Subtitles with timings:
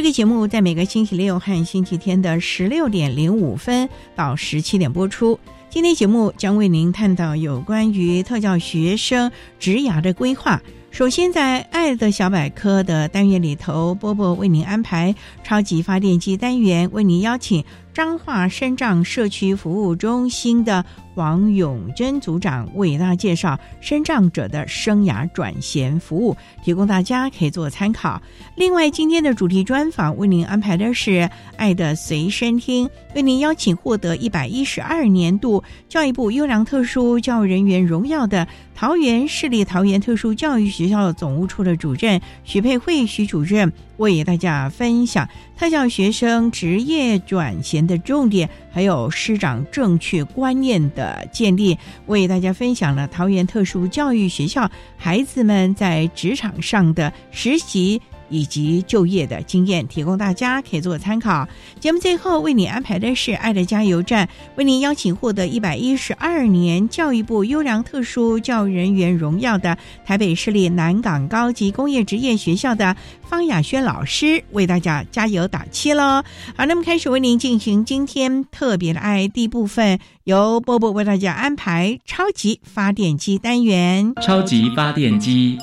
[0.00, 5.38] 这个节目在每个星期六和星期天的十六点零五分到十七点播出。
[5.68, 10.58] 今天节目将为您探讨有关于特教学生职涯的规划。
[10.90, 17.62] 首先，在《爱的小百科》的单元里头，波波为您安排超级发电机单元，为您邀请
[17.92, 20.84] 彰化深障社区服务中心的。
[21.16, 28.22] 王永珍组长为大家介绍深障者的生涯转衔服务，提供大家可以做参考。
[28.54, 31.10] 另外，今天的主题专访为您安排的是
[31.56, 43.70] 《爱的随身听》，为您邀请获得一百一十二年度教育部优良特殊教育人员荣耀的桃园市立桃园特殊教育学校总务处的主任徐佩慧徐主任。
[44.00, 45.28] 为大家分享
[45.58, 51.76] 特教学生职业转型的重点，还有师长正确观念的建立。
[52.06, 58.00] 为大家分享了桃园特殊教育学校孩子们在职场上的实习。
[58.30, 61.46] 以及就业的经验，提供大家可以做参考。
[61.78, 69.76] 节目最后为你安排的是爱的加油站，为您邀请获得一百一十二年教育部优良特殊教育人员荣耀的
[70.06, 76.22] 台北市立南港高级工业职业学校的方雅轩老师，为大家加油打气喽！
[76.56, 84.14] 好，那么开始为您进行今天特别的爱第一部分，由波波为大家安排超级发电机单元。
[84.22, 85.58] 超级发电机。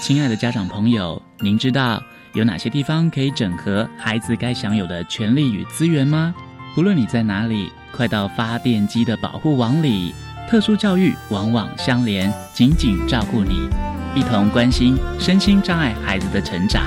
[0.00, 2.02] 亲爱的家长朋友，您知道
[2.32, 6.34] 有哪些地方可以整合孩子该享有的权利与资源吗？
[6.78, 10.14] 无论你在哪里，快到发电机的保护网里。
[10.48, 13.68] 特殊教育网网相连，紧紧照顾你，
[14.14, 16.82] 一同关心身心障碍孩子的成长。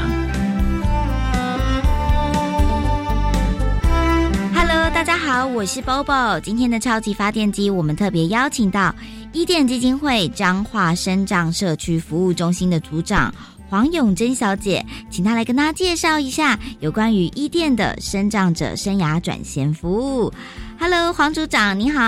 [4.55, 6.41] Hello，大家好，我是 Bobo。
[6.41, 8.95] 今天的超级发电机，我们特别邀请到。
[9.31, 13.31] 伊甸基金会彰化生长社区服务中心的组长
[13.69, 20.33] 黄永贞小姐，请她来跟大家介绍一下有关于伊甸的生长者生涯转型服务。
[20.79, 22.01] Hello，黄组长，你好。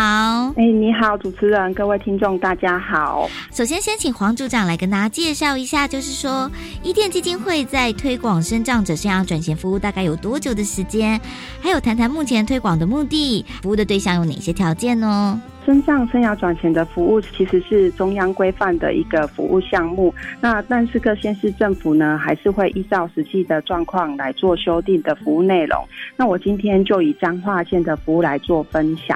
[0.55, 3.29] 哎，你好，主持人，各位听众，大家好。
[3.53, 6.49] 首先，先请黄组长来跟大家介绍一下，就是说
[6.81, 11.21] 伊甸基金会在推广生长者生涯转型服务大概有多久的时间？
[11.61, 15.39] 还有，谈谈目前推广的目的，服务的对象有哪些条件呢？
[15.63, 25.87] 身障生涯转型的服务其实是中央规范的一个服务项目，那但是各县市政府呢，还是会依照实际的状况来做修订的服务内容。
[26.17, 29.15] 那我今天就以彰化县的服务来做分享。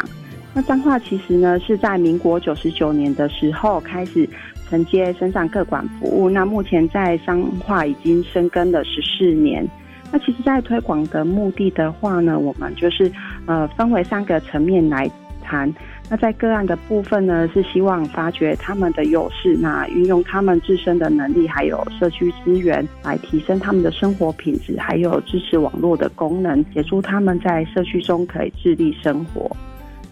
[0.53, 4.29] 那彰化其实呢是在民国九十九年的时候开始
[4.69, 9.67] 承接身障各管服务，那目前在彰化已经深耕了十四年。
[10.11, 13.11] 那其实，在推广的目的的话呢，我们就是
[13.47, 15.09] 呃分为三个层面来
[15.41, 15.73] 谈。
[16.07, 29.49] 那在个案的部分呢，是希望发掘他们的优势，那运用他们自身的能力，还有社区资源，来提升他们的生活品质，还有支持网络的功能，协助他们在社区中可以自立生活。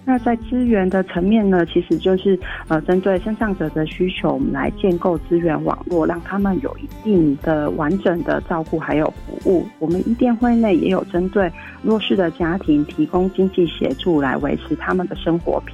[0.05, 2.37] 那在资源的层面呢，其实就是
[2.67, 9.65] 呃，针对身障者的需求，我们来建构资源网络，让他们有一定的完整的照顾还有服务。
[9.79, 11.49] 我们一店会内也有针对
[11.81, 15.73] 弱势的家庭提供经济协助，来维持他们的生活品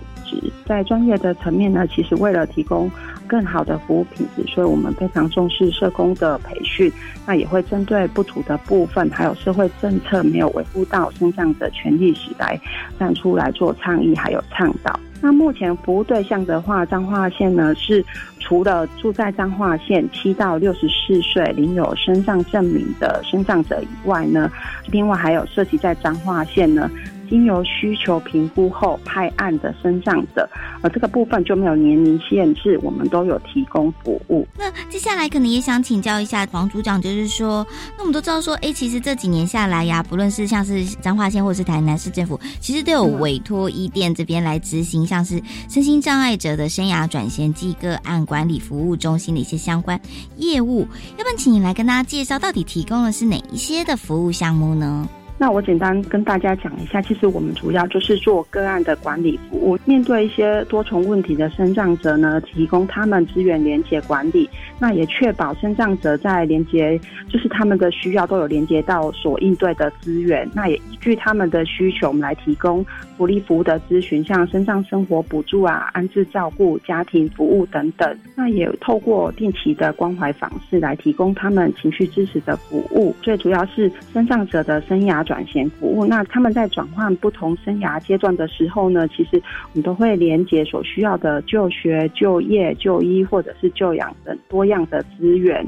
[0.66, 2.90] 在专业的层面呢，其实为了提供。
[3.28, 6.92] 更好的服务品质，所以我们非常重视社工的培训。
[7.28, 12.60] 那也会针对不足的部分，还有社会政策没有维护到身障的权利时，来
[12.98, 15.00] 站出来做倡议，还有倡导。
[15.22, 18.04] 那目前服务对象的话，彰化县呢是
[18.40, 24.52] 除了住在彰化县七到六十四岁领有身障证明的身障者以外呢，
[24.88, 26.90] 另外还有涉及在彰化县呢。
[27.30, 30.50] 经由需求评估后派案的身障者，
[30.81, 34.48] 而这个部分就没有年龄限制，我们都有提供服务。
[34.58, 37.66] 那接下来可能也想请教一下黄组长，就是说，
[37.98, 50.00] 那我们都知道说，哎，其实这几年下来呀，不论是像是彰化县或是台南市政府，其实都有委托一店这边来执行，像是身心障碍者的生涯转型及个案管理服务中心的一些相关
[50.38, 50.88] 业务。
[51.18, 55.08] 要不然，请你来跟大家介绍，到底提供的是哪一些的服务项目呢？
[55.41, 67.00] 那我简单跟大家讲一下，其实我们主要就是做个案的管理服务，面对一些多重问题的生障者呢，提供他们资源连接管理，那也确保生障者在连接，
[67.30, 72.86] 就是他们的需要都有连接到所应对的资源，那也依据他们的需求，我们来提供
[73.18, 85.25] 福利服务的咨询，像生障生活补助啊、安置照顾、家庭服务等等，那也透过定期的关怀访视来提供他们情绪支持的服务，最主要是生障者的生涯。
[85.30, 95.64] 转型服务，那他们在转换不同生涯阶段的时候呢，其实我们都会连接所需要的就学、就业、就医或者是就养等多样的资源。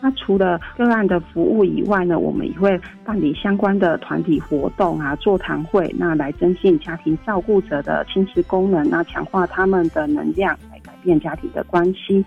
[0.00, 12.24] 那除了个案的服务以外呢，我们也会办理相关的团体活动啊、座谈会，那来增进家庭照顾者的亲子功能，那强化他们的能量，来改变家庭的关系。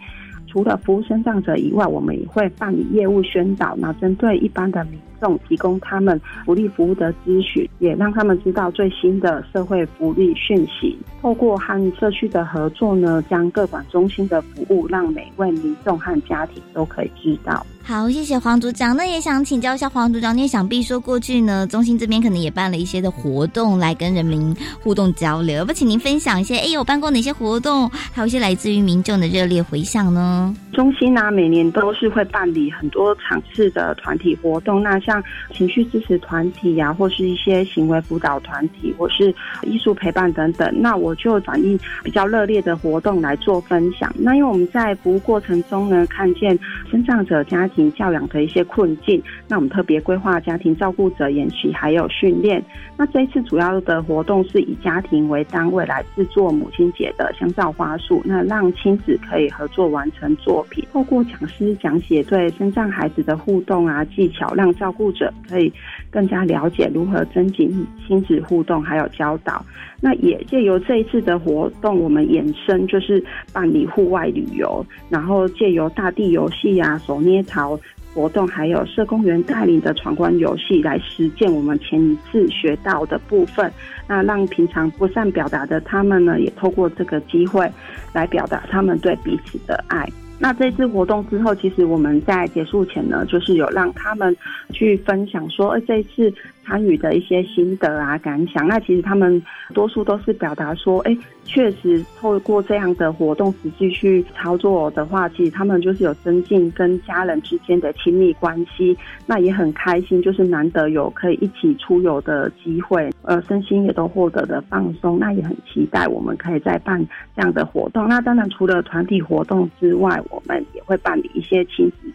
[0.47, 4.81] 除了服务生障者以外，我们也会办理业务宣导，那针对一般的
[5.21, 10.97] 众提供他们福利服务的咨询，也让他们知道最新的社会福利讯息。
[11.21, 17.65] 透过和社区的合作呢，将各管中心的服务让每位民众和家庭都可以知道。
[17.87, 18.93] 好，谢谢黄组长。
[18.97, 24.53] 那也想请教一下黄组长，你也想必说过去呢，中心这边可能也办了一些的活动来跟人民
[24.83, 26.57] 互动交流，不请您分享一些？
[26.57, 27.89] 哎，有办过哪些活动？
[28.11, 30.53] 还有一些来自于民众的热烈回响呢？
[30.73, 35.23] 中心呢，每年都是会办理很多场次的团体活动，那像
[35.53, 39.33] 情绪支持团体呀，或是一些行为辅导团体，或是
[39.63, 40.69] 艺术陪伴等等。
[40.75, 44.13] 那我就反映比较热烈的活动来做分享。
[44.19, 46.59] 那因为我们在服务过程中呢，看见
[46.91, 47.91] 生长者家庭。
[47.97, 52.63] 教养的一些困境，那我们特别规划家庭照顾者研习还有训练。
[52.97, 60.83] 那这一次主要的活动是以家庭为单位来制作母亲节的香皂花束，那让亲子可以合作完成作品。
[60.91, 65.71] 透过讲师讲解对身障孩子的互动啊技巧，让照顾者可以
[66.09, 69.63] 更加了解如何增进亲子互动，还有教导。
[69.99, 77.79] 那也借由这一次的活动，我们衍生就是办理户外旅游，然后借由大地游戏啊、手捏陶
[78.13, 83.71] 活动，还有社工员带领的闯关游戏，来实践我们前一次学到的部分。
[84.07, 87.67] 那让平常不善表达的他们呢，也透过这个机会
[88.13, 90.07] 来表达他们对彼此的爱。
[90.39, 94.35] 那这次活动之后，其实我们在结束前呢，就是有让他们
[94.71, 96.31] 去分享说，呃，这次。
[96.67, 99.41] 参与的一些心得啊、感想，那其实他们
[99.73, 117.01] 多数都是表达说，哎，确实透过这样的活动实际去操作的话，其实他们就是有增进跟家人之间的亲密关系，那也很开心，就是难得有可以一起出游的机会，呃，身心也都获得的放松，那也很期待我们可以再办
[117.33, 118.09] 这样的活动。
[118.09, 122.11] 那当然除了团体活动之外，我们也会办理一些亲子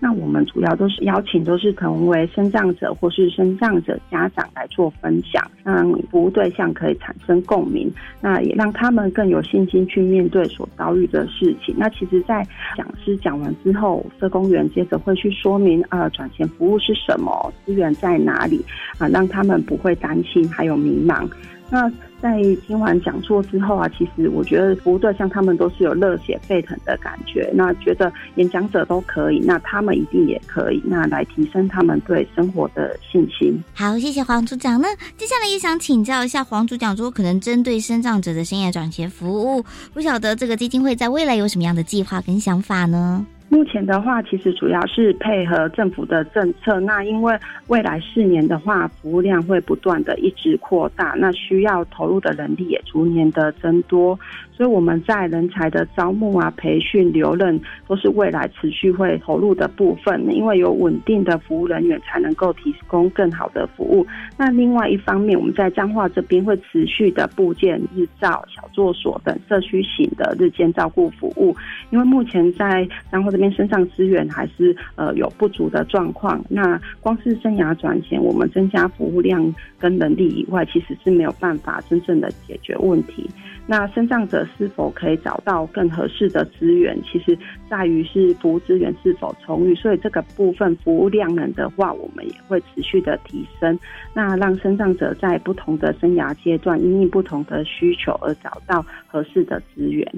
[0.00, 11.74] 那我们主要都是邀请都是成为生障者或是生障者家长来做分享，让服务对象可以产生共鸣，那也让他们更有信心去面对所遭遇的事情。
[11.78, 12.46] 那其实，在
[12.76, 18.64] 讲师讲完之后，社工员接着会去说明啊转钱服务是什么，资源在哪里
[18.98, 21.28] 啊，让他们不会担心还有迷茫。
[21.70, 33.62] 那在听完讲座之后啊，其实我觉得服务对象他们都是有热血沸腾的感觉，那觉得演讲者都可以，那他们一定也可以，那来提升他们对生活的信心。
[33.74, 34.80] 好，谢谢黄组长。
[34.80, 43.24] 那接下来也想请教一下黄组长，说可能针对生长者的生涯转型服务，不晓得这个基金会在未来有什么样的计划跟想法呢？
[43.50, 46.78] 目前的话，其实主要是配合政府的政策。
[46.80, 47.34] 那因为
[47.68, 54.18] 未来四年的话，服务量会不断的一直扩大，那需要投入的人力也逐年的增多。
[54.52, 60.22] 所以我们在人才的招募啊、培训、留任，都是未来持续会投入的部分。
[60.34, 64.06] 因为有稳定的服务人员，才能够提供更好的服务。
[64.36, 71.56] 那另外一方面，我们在彰化这边会持续的部建日照、小作所等社区型的日间照顾服务。
[71.90, 76.44] 因为目前在彰化这这边身上资源还是呃有不足的状况。
[76.48, 83.30] 那光是生涯转型，我们增加服务量跟能力以外，其实是没有办法真正的解决问题。
[83.64, 87.38] 那身障者是否可以找到更合适的资源，其实
[87.70, 89.74] 在于是服务资源是否充裕。
[89.76, 93.78] 所以这个部分服务量能的话，我们也会持续的提升。
[94.14, 100.10] 那让身障者在不同的生涯阶段，因应不同的需求而找到合适的资源。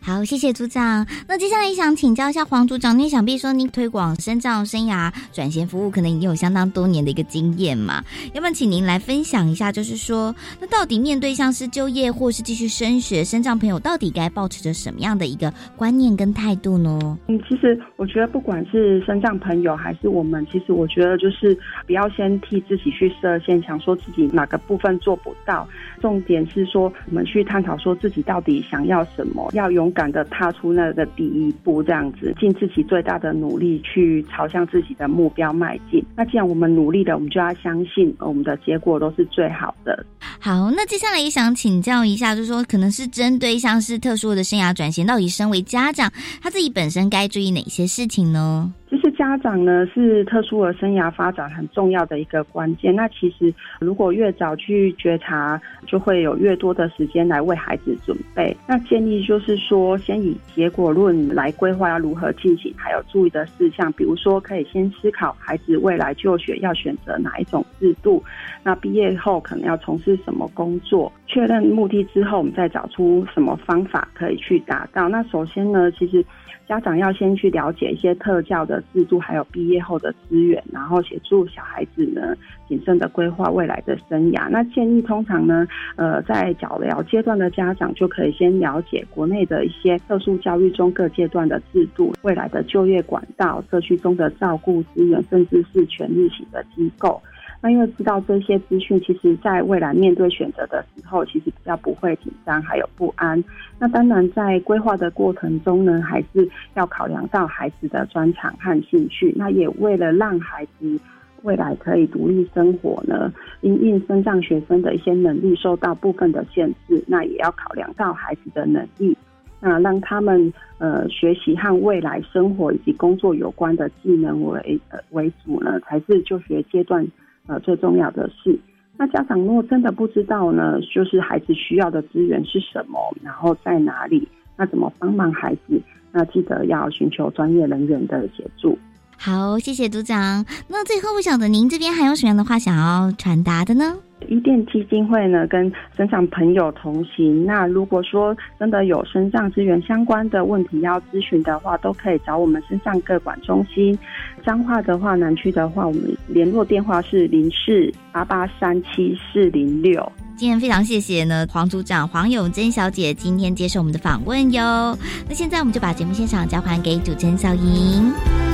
[0.00, 1.04] 好，谢谢组长。
[1.26, 8.04] 那接下来想请教一下黄组长，您想必说您推广身障生涯转型服务，可能已经有相当多年的一个经验嘛？
[8.34, 17.18] 要不然请您来分享一下，就是说，那到底面对像是就业或是继续升学，身障朋友到底该保持着什么样的一个观念跟态度呢？
[17.28, 25.66] 嗯，其实我觉得不管是身障朋友还是我们，其实我觉得就是不要先替自己去设限，想说自己哪个部分做不到。
[26.02, 36.04] 重点是说，我们去探讨说自己到底想要什么，要勇敢的踏出那个第一步，这样子尽自己最大的努力去朝向自己的目标迈进。
[36.16, 40.04] 那既然我们努力的，我们就要相信我们的结果都是最好的。
[40.40, 48.74] 好，那接下来也想请教一下，就是说，可能是针对像是特殊的生涯转型，到底身为家长，他自己本身该注意哪些事情呢？
[48.92, 52.94] 就是家长呢是特殊的生涯发展很重要的一个关键。
[52.94, 58.54] 那其实如果越早去觉察，就会有越多的时间来为孩子准备。
[58.68, 63.90] 那建议就是说，先以结果论来规划要如何进行，还有注意的事项。
[63.94, 68.22] 比如说，可以先思考孩子未来就学要选择哪一种制度，
[68.62, 71.10] 那毕业后可能要从事什么工作。
[71.26, 75.08] 确认目的之后，我们再找出什么方法可以去达到。
[75.08, 76.22] 那首先呢，其实。
[76.68, 82.34] 家长要先去了解一些特教的制度，还有毕业后的资源，然后协助小孩子呢
[82.66, 84.48] 谨慎的规划未来的生涯。
[84.48, 85.66] 那建议通常呢，
[85.96, 97.20] 呃，在早疗阶段的家长就可以先了解国内的一些特殊教育中各阶段的制度、未来的就业管道、社区中的照顾资源，甚至是全日型的机构。
[97.62, 103.42] 那因为知道这些资讯，其实在未来面对选择的时候，其实比较不会紧张，还有不安。
[103.78, 109.32] 那当然，在规划的过程中呢，还是要考量到孩子的专长和兴趣。
[109.36, 110.98] 那也为了让孩子
[111.42, 119.16] 未来可以独立生活呢，因应生障学生的一些能力受到部分的限制，那也要考量到孩子的能力，
[119.60, 127.06] 那让他们呃学习和未来生活以及工作有关的技能为呃为主呢，才是就学阶段。
[127.52, 128.58] 呃，最重要的是，
[128.96, 135.78] 那家长如果真的不知道呢，就是孩子需要的资源是什么，然后在哪里，那怎么帮忙孩子？
[136.12, 138.78] 那记得要寻求专业人员的协助。
[139.18, 140.44] 好，谢谢组长。
[140.66, 143.98] 那最后，不晓得您这边还有什么样的话想要传达的呢？
[144.28, 147.44] 伊甸基金会呢，跟身上朋友同行。
[147.44, 153.98] 那如果说真的有身上资源相关的问题要咨询的话，都可以找我们身上各管中心。
[154.44, 160.12] 彰化的话，南区的话，我们联络电话是零四八八三七四零六。
[160.36, 164.96] 今天非常谢谢呢，黄组长黄永珍小姐今天接受我们的访问哟。
[165.28, 168.51] 那现在我们就把节目现场交还给主持人小莹。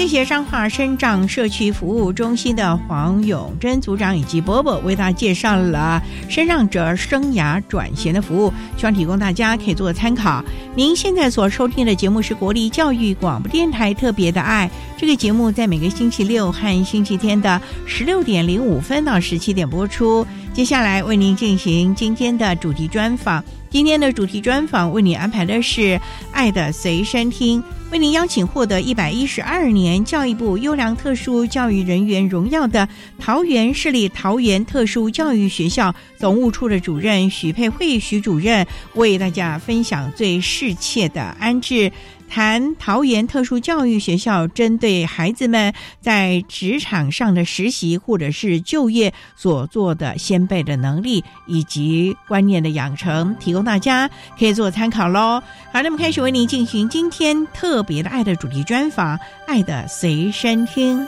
[0.00, 10.42] 谢谢彰化生长社区服务中心的黄永贞组长以及伯伯为大家介绍了身障者生涯转型的服务，希望提供大家可以做参考。
[10.74, 20.26] 您现在所收听的节目是国立教育广播电台特别的爱，这个节目在每个星期六和星期天的十六点零五分到十七点播出。
[20.54, 23.44] 接下来为您进行今天的主题专访。
[23.70, 25.80] 今天的主题专访为你安排的是
[26.32, 27.62] 《爱的随身听》，
[27.92, 41.92] 为您邀请获得一百一十二年教育部优良特殊教育人员荣耀的桃园市立桃园特殊教育学校总务处的主任许佩慧许主任，为大家分享最适切的安置。
[42.30, 54.08] 谈桃园特殊教育学校针对孩子们在职场上的实习或者是就业所做的先辈的能力以及观念的养成，提供大家
[54.38, 55.42] 可以做参考喽。
[55.72, 61.04] 好，那么开始为您进行今天特别的爱的主题专访，《爱的随身听》。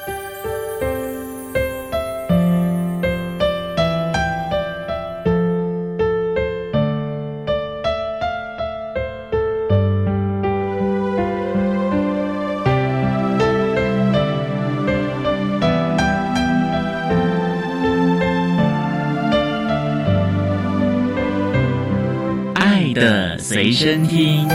[23.52, 24.48] 随身听。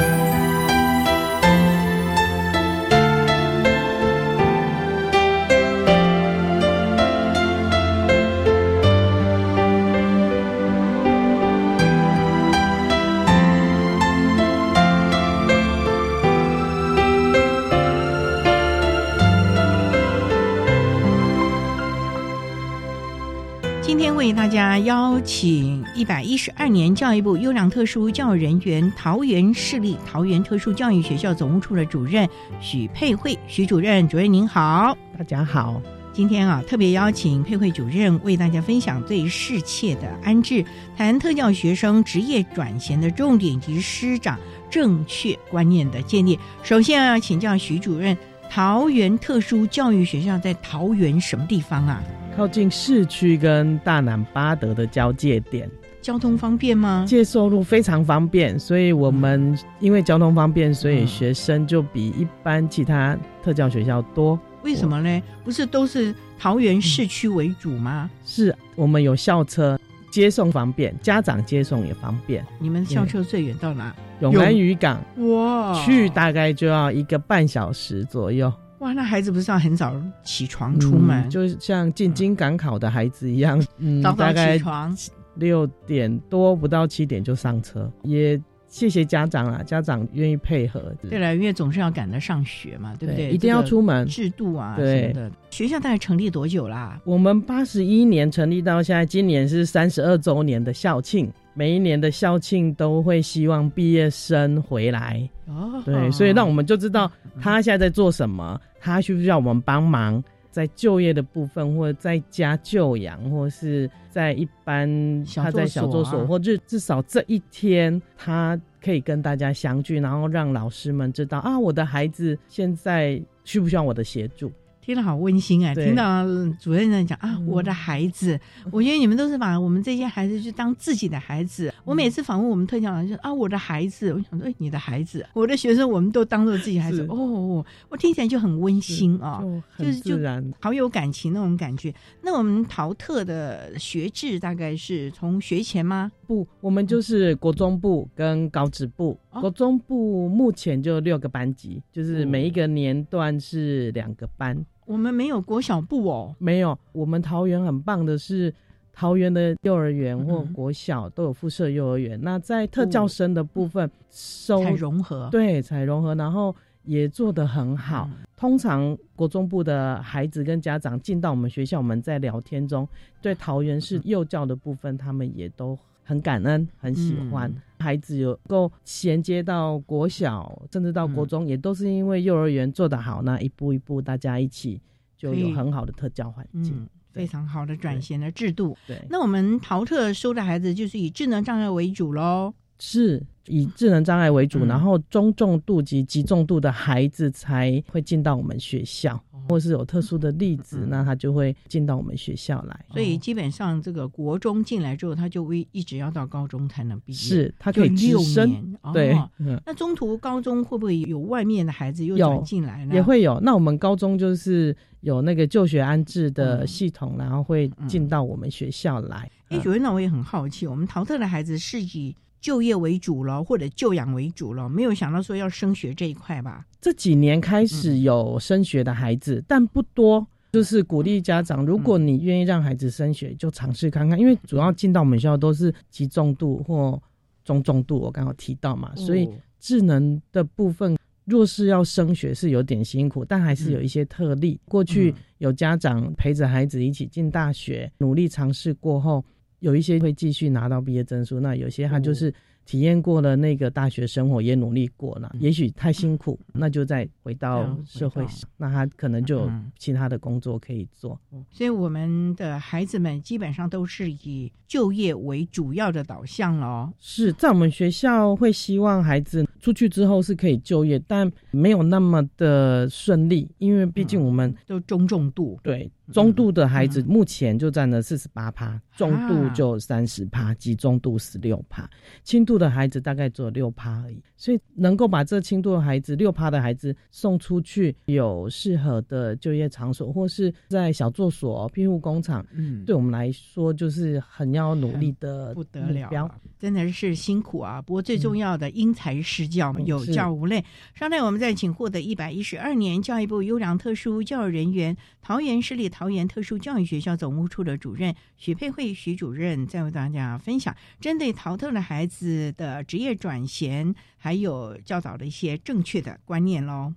[23.79, 32.29] 今天为大家邀请一百一十二年教育部优良特殊教育人员桃园市立桃园特殊教育学校总务处的主任
[32.61, 35.81] 许佩慧，许主任，主任您好，大家好。
[36.13, 40.63] 今天啊，特别邀请佩慧主任为大家分享最适切的安置，
[40.95, 44.37] 谈特教学生职业转型的重点及师长
[44.69, 46.37] 正确观念的建立。
[46.61, 48.15] 首先要请教许主任，
[48.51, 52.03] 桃园特殊教育学校在桃园什么地方啊？
[52.35, 55.67] 靠近市区跟大南巴德的交界点，
[56.01, 57.05] 交通方便吗？
[57.07, 64.39] 接收路非常方便，所以我们因为交通方便，所以学生就比一般其他特教学校多。
[64.63, 65.23] 为什么呢？
[65.43, 68.09] 不是都是桃园市区为主吗？
[68.25, 69.79] 是我们有校车
[70.11, 72.45] 接送方便，家长接送也方便。
[72.59, 73.95] 你们校车最远到哪？
[74.19, 78.51] 永安渔港哇，去大概就要一个半小时左右。
[78.79, 81.29] 哇，那孩子不是要很早起床出门？
[81.29, 84.95] 就像进京赶考的孩子一样，嗯，大概起床
[85.39, 88.39] 六点多不到七点就上车，也。
[88.69, 90.93] 谢谢家长啊，家长愿意配合。
[91.09, 93.31] 对了，因为总是要赶得上学嘛，对不对？
[93.31, 94.05] 一定要出门。
[94.07, 95.31] 制度啊，对的。
[95.49, 96.99] 学校大概成立多久啦？
[97.05, 101.31] 我们八十一年成立到现在，今年是三十二周年的校庆。
[101.53, 105.27] 每一年的校庆都会希望毕业生回来。
[105.47, 110.21] 哦，对，所以让我们就知道他现在在做什么，他需不需要我们帮忙。
[110.57, 124.51] 在就业的部分，或者在家就养，或是在一般他在小作所，或至至少这一天，他可以跟大家相聚，然后让老师们知道啊，我的孩子现在需不需要我的协助。
[124.87, 125.75] 听得好温馨啊！
[125.75, 126.25] 听到
[126.61, 128.39] 主任在讲啊，我的孩子，
[128.71, 131.73] 我觉得你们都是把我们这些孩子就当自己的孩子。
[131.83, 137.05] 我每次访问我们特教老师啊，我的孩子，我想说，哎，你的孩子，我的学生，我们都当做自己孩子。
[137.09, 139.43] 哦，我听起来就很温馨啊，
[139.77, 140.17] 就是就
[140.61, 141.93] 好有感情那种感觉。
[142.23, 146.09] 那我们淘特的学制大概是从学前吗？
[146.25, 149.19] 不，我们就是国中部跟高职部。
[149.41, 154.65] 国中部目前就六个班级，就是每一个年段是两个班。
[154.87, 156.77] 我们没有国小部哦，没有。
[156.93, 158.51] 我们桃园很棒的是，
[158.93, 162.17] 桃园的幼儿园或国小都有附设幼儿园。
[162.21, 168.09] 那在特教生的部分，收融合，对，才融合，然后也做得很好。
[168.37, 172.87] 通常国中部的孩子跟家长进到我们学校，我们在聊天中，
[173.21, 177.53] 对桃园市幼教的部分，他们也都很感恩，很喜欢。
[177.79, 184.81] 孩子有够衔接到国小，甚至到国中，也都是因为幼儿园做得好，那一步一步大家一起
[185.15, 188.77] 就有很好的特教环境，非常好的转型的制度。
[188.85, 192.53] 对，那我们淘特收的孩子就是以智能障碍为主喽。
[192.79, 199.21] 是以智能障碍为主，然后中重度及极重度的孩子才会进到我们学校。
[199.49, 202.85] 或是有特殊的例子，那他就会进到我们学校来。
[202.91, 207.17] 所以基本上，这个国中进来之后，他就会一直要到高中才能毕业。
[207.17, 209.17] 是他可以六年，对。
[209.65, 212.93] 那中途高中会不会有外面的孩子又转进来呢？
[212.93, 213.39] 也会有。
[213.39, 219.31] 那我们高中就是有那个就学安置的系统，然后会进到我们学校来。
[219.47, 222.13] 哎，主任，那我也很好奇，我们淘特的孩子是以。
[222.39, 226.65] 就业为主了，或者就养为主了，没有想到说要升学这一块吧？
[226.79, 230.25] 这几年开始有升学的孩子，但不多。
[230.53, 234.17] 就是鼓励家长，如果你愿意让孩子升学，就尝试看看。
[234.17, 236.99] 因为主要进到我们学校都是极重度或
[237.43, 244.59] 中重度，我刚好提到嘛，所以智能的部分，若是要升学是有点辛苦，但还是有一些特例。
[244.65, 249.23] 过去有家长陪着孩子一起进大学，努力尝试过后。
[249.59, 252.33] 有一些会继续拿到毕业证书，那有些他就是
[252.67, 261.17] 体验过了那个大学生活，也努力过了，也许太辛苦，那就再回到社会上，那他可能就有其他的工作可以做。
[261.49, 266.91] 所以我们的孩子们基本上都是以就业为主要的导向了。
[266.99, 269.47] 是在我们学校会希望孩子。
[269.59, 281.89] 出去之后是可以就业，但没有那么的顺利，因为毕竟我们都中重度，对中度的孩子目前就占了四十八趴，重度就三十趴，及中度十六趴，
[282.23, 284.21] 轻度的孩子大概只有六趴而已。
[284.35, 297.81] 所以能够把这轻度的孩子六趴的孩子送出去，有适合的就业场所，或是在小作所、庇护工厂，嗯，对我们来说就是很要努力的不得了，真的是辛苦啊！
[297.81, 300.63] 不过最重要的因材施教，有教无类。
[300.93, 313.95] 稍待，我们再请获得一百一十二年教育部优良特殊教育人员、桃园市立桃园特殊教育学校总务处的主任许佩慧许主任，再为大家分享针对淘特的孩子的职业转型。
[314.17, 316.93] 还有教导的一些正确的观念喽。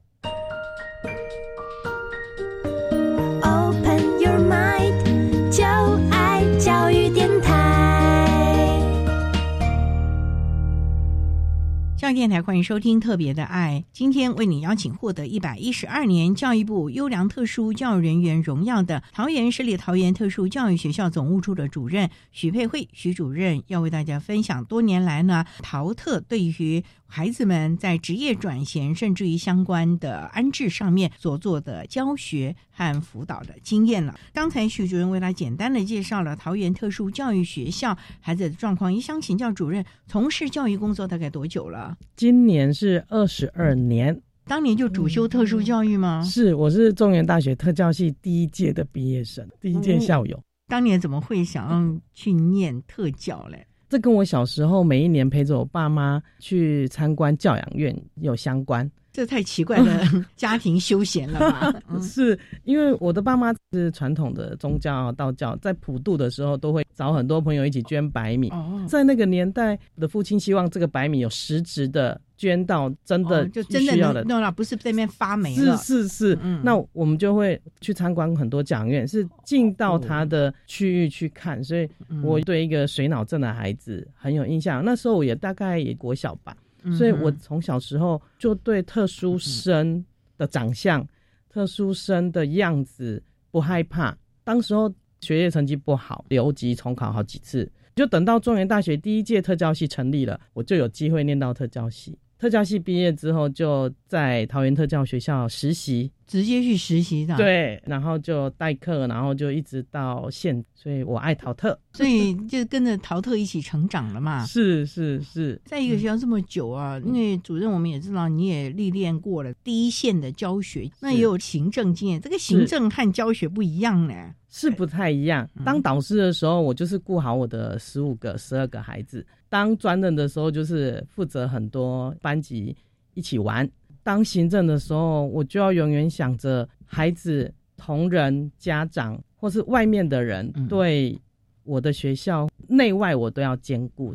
[12.12, 34.16] 电台欢迎收听《特别的爱》，今天为你邀请获得一百一十二年教育部优良特殊教育人员荣耀的桃园市立桃园特殊教育学校总务处的主任许佩慧许主任，要为大家分享多年来呢桃特对于孩子们在职业转型甚至于相关的安置上面所做的教学和辅导的经验了。
[34.32, 41.98] 刚才许主任为他简单的介绍了桃园特殊教育学校孩子的状况，一想请教主任，从事教育工作大概多久了？
[42.14, 46.22] 今年是二十二年，当年就主修特殊教育吗？
[46.22, 50.40] 是，我是中原大学特教系第一届的毕业生，第一届校友。
[50.68, 53.66] 当年怎么会想要去念特教嘞？
[53.90, 58.88] 这跟我小时候每一年陪着我爸妈去参观教养院有相关。
[59.12, 61.74] 这太奇怪的 家庭休闲了吧？
[62.00, 68.52] 是因为我的爸妈是传统的宗教道教，在普渡的时候都会找很多朋友一起捐白米。
[68.86, 75.76] 在那个年代，我的父亲希望这个白米有实质的捐到真的就真的要的，那不是在那边发霉了。
[75.76, 81.62] 是是是，那我们就会去参观很多讲院，是进到他的区域去看。
[81.62, 81.86] 所以
[82.22, 84.82] 我对一个水脑症的孩子很有印象。
[84.82, 86.56] 那时候我也大概也国小吧。
[86.96, 90.02] 所以我从小时候就对特殊生
[90.38, 91.06] 的长相、
[91.50, 94.16] 特殊生的样子不害怕。
[94.44, 102.16] 当时候学业成绩不好，留级重考好几次，就等到中原大学第一届特教系成立了，我就有机会念到特教系。
[102.40, 107.36] 特教系毕业之后，就在桃园特教学校实习，直接去实习的。
[107.36, 114.46] 对，然后就代课，然后就一直到现，所以我爱陶特， 所以就跟着陶特一起成长了嘛。
[114.46, 122.18] 是是是，在一个学校这么久啊，因为主任我们也知道，你也历练过了第一线的教学，那也有行政经验。
[122.18, 124.14] 这个行政和教学不一样呢。
[124.52, 125.48] 是不太一样。
[125.64, 132.74] 当导师的时候，我就是顾好我的十五个、十二个孩子；当专任的时候，就是负责很多班级
[133.12, 133.66] 一起玩；
[134.02, 141.20] 当行政的时候，我就要永远想着孩子、同仁、家长或是外面的人对
[141.64, 144.14] 我的学校内外我都要兼顾。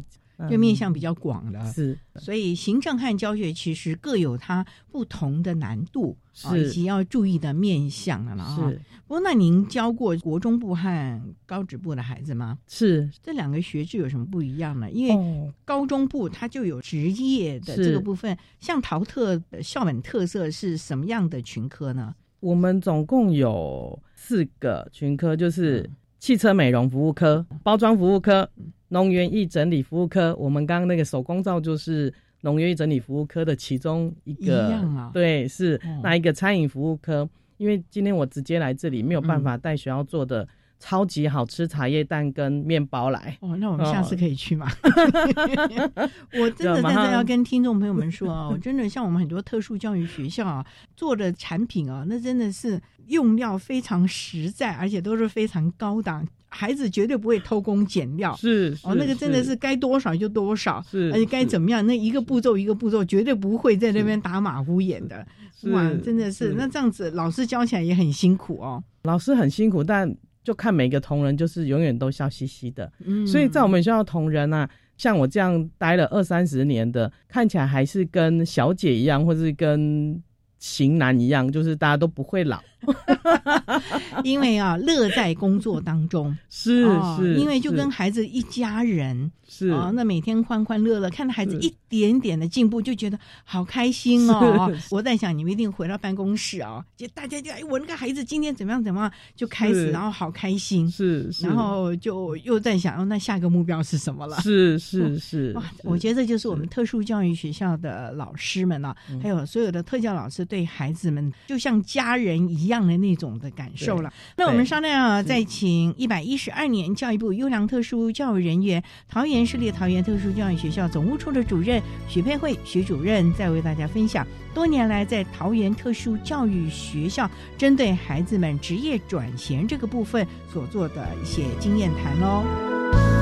[0.49, 6.17] 就面向比较广的，是，所以行政和教学其实各有它不同的难度，
[6.53, 8.55] 以及要注意的面向了啊。
[8.55, 12.57] 是，不过那您教过国中部和高职部的孩子吗？
[12.67, 14.91] 是，这两个学制有什么不一样呢？
[14.91, 22.13] 因为高中部它就有职业的这个部分，像陶特的校本特色是什么样的群科呢？
[22.41, 28.49] 我们总共有四个群科，就是汽车美容服务科、包装服务科。
[28.95, 37.29] 农园艺整理服务科，我们刚刚那个手工皂就是农园艺整理服务科的其中一个，啊，对，是那一个餐饮服务科。
[37.57, 40.47] 因为今天我直接来这里，没有办法带学校做的
[40.79, 43.37] 超级好吃茶叶蛋跟面包来。
[43.41, 44.65] 哦，那我们下次可以去吗？
[46.39, 56.25] 我真的在这要跟听众朋友们说啊， 我真的像我们很多特殊教育学校啊做的产品啊，那真的是用料非常实在，而且都是非常高档。
[56.55, 65.27] 孩子绝对不会偷工减料，是哦，那个真的是该多少就多少，是而且该怎么样，那一个步骤一个步骤，绝对不会在那边打马虎眼的。
[65.71, 68.81] 哇，真的是那这样子，老师教起来也很辛苦哦。
[69.03, 72.89] 老师很辛苦，但就看每个同仁，就是永远都笑嘻嘻的。
[73.03, 80.21] 嗯，所以在我们学校同仁啊，像我这样待了二三十年的，看起来还是跟小姐一样，或是跟
[80.65, 82.59] 型男一样，就是大家都不会老。
[84.23, 86.85] 因为啊，乐在工作当中， 是
[87.17, 89.69] 是，因为就跟孩子一家人是。
[89.69, 94.71] 啊，那每天欢欢乐乐，看到孩子一点点的进步，就觉得好开心哦。
[94.91, 104.39] 我在想，你们一定回到办公室啊，就大家就哎，我那个孩子今天怎么样怎么样，就开始，然后好开心，是，然后就又在想，哦，那下个目标是什么了？
[104.41, 112.85] 是是是，哇，我觉得这就是我们特殊教育学校的老师们啊，还有所有的特教老师对孩子们就像家人一样。
[112.85, 114.13] 的那种的感受了。
[114.37, 133.14] 那我们商量啊，再请一百一十二年教育部优良特殊教育人员、桃园市立桃园特殊教育学校总务处的主任许佩慧许主任，再为大家分享多年来在桃园特殊教育学校针对孩子们职业转型这个部分所做的一些经验谈喽。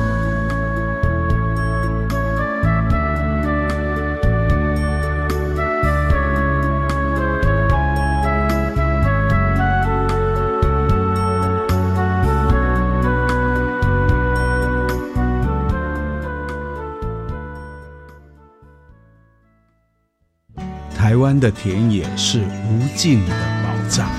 [21.13, 24.09] 台湾的田野是无尽的宝藏，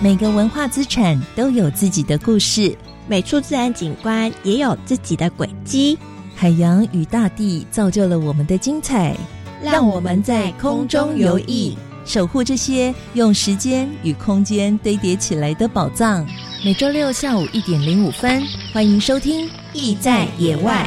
[0.00, 2.72] 每个文化资产都有自己的故事，
[3.08, 5.98] 每处自然景观也有自己的轨迹。
[6.36, 9.16] 海洋与大地造就了我们的精彩，
[9.60, 11.74] 让我们在空中游弋，
[12.04, 16.24] 守护这些用时间与空间堆叠起来的宝藏。
[16.64, 18.40] 每周六下午一点零五分，
[18.72, 20.86] 欢迎收听《意在野外》。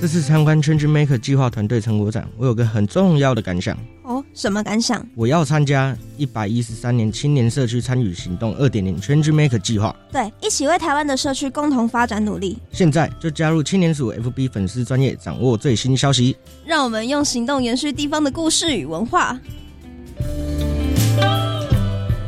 [0.00, 3.76] 这次参观 Change Maker 计划团队成果展，我有个很重要的感想。
[4.04, 5.04] 哦，什么感想？
[5.16, 9.94] 我要参加一百一十三年青年社区参与行动二点零 Change Maker 计划。
[10.12, 12.58] 对，一起为台湾的社区共同发展努力。
[12.70, 16.36] 现在就加入青年组 FB 粉丝专业，掌握最新消息。
[16.64, 19.36] 让我们用行动延续地方的故事与文化。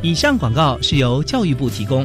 [0.02, 2.04] 以上广告是由教育部提供。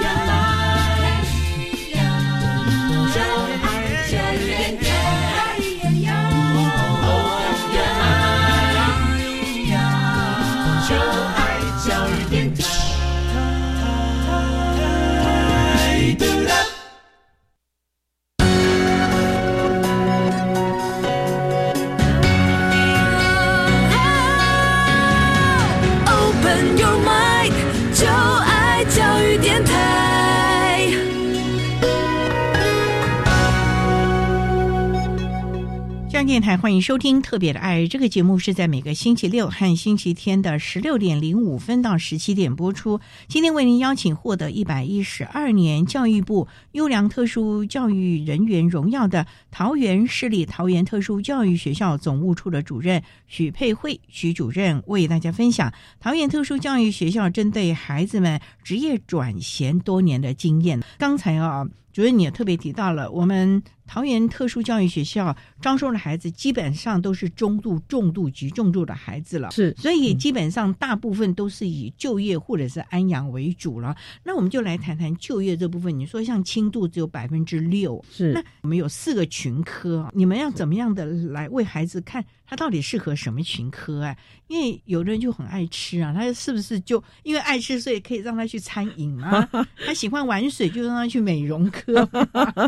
[36.23, 42.99] 电台欢迎收听《特别的爱》这个节目，是在每个星期六和星期天的十六点零五分到十七点播出。
[43.27, 60.81] 今天为您邀请获得一百一十二年教育部优良特殊教育人员荣耀的桃园市立桃园特殊教育学校总务处的主任许佩慧许主任，为大家分享桃园特殊教育学校针对孩子们职业转衔多年的经验。
[60.99, 63.61] 刚才啊，主任你也特别提到了我们。
[63.87, 73.93] 桃园特殊教育学校招收的孩子基本上都是中度、重度及重度的孩子了，是，所以基本上大部分都是以就业或者是安养为主了。
[74.23, 75.99] 那我们就来谈谈就业这部分。
[75.99, 84.13] 你说像轻度只有百分之六，是，那我们有四个群科，你们要怎么样的来为孩子看他到底适合什么群科啊？
[84.47, 89.47] 因为有的人就很爱吃啊，他是不是就因为爱吃，所以可以让他去餐饮啊？
[89.85, 92.05] 他喜欢玩水，就让他去美容科。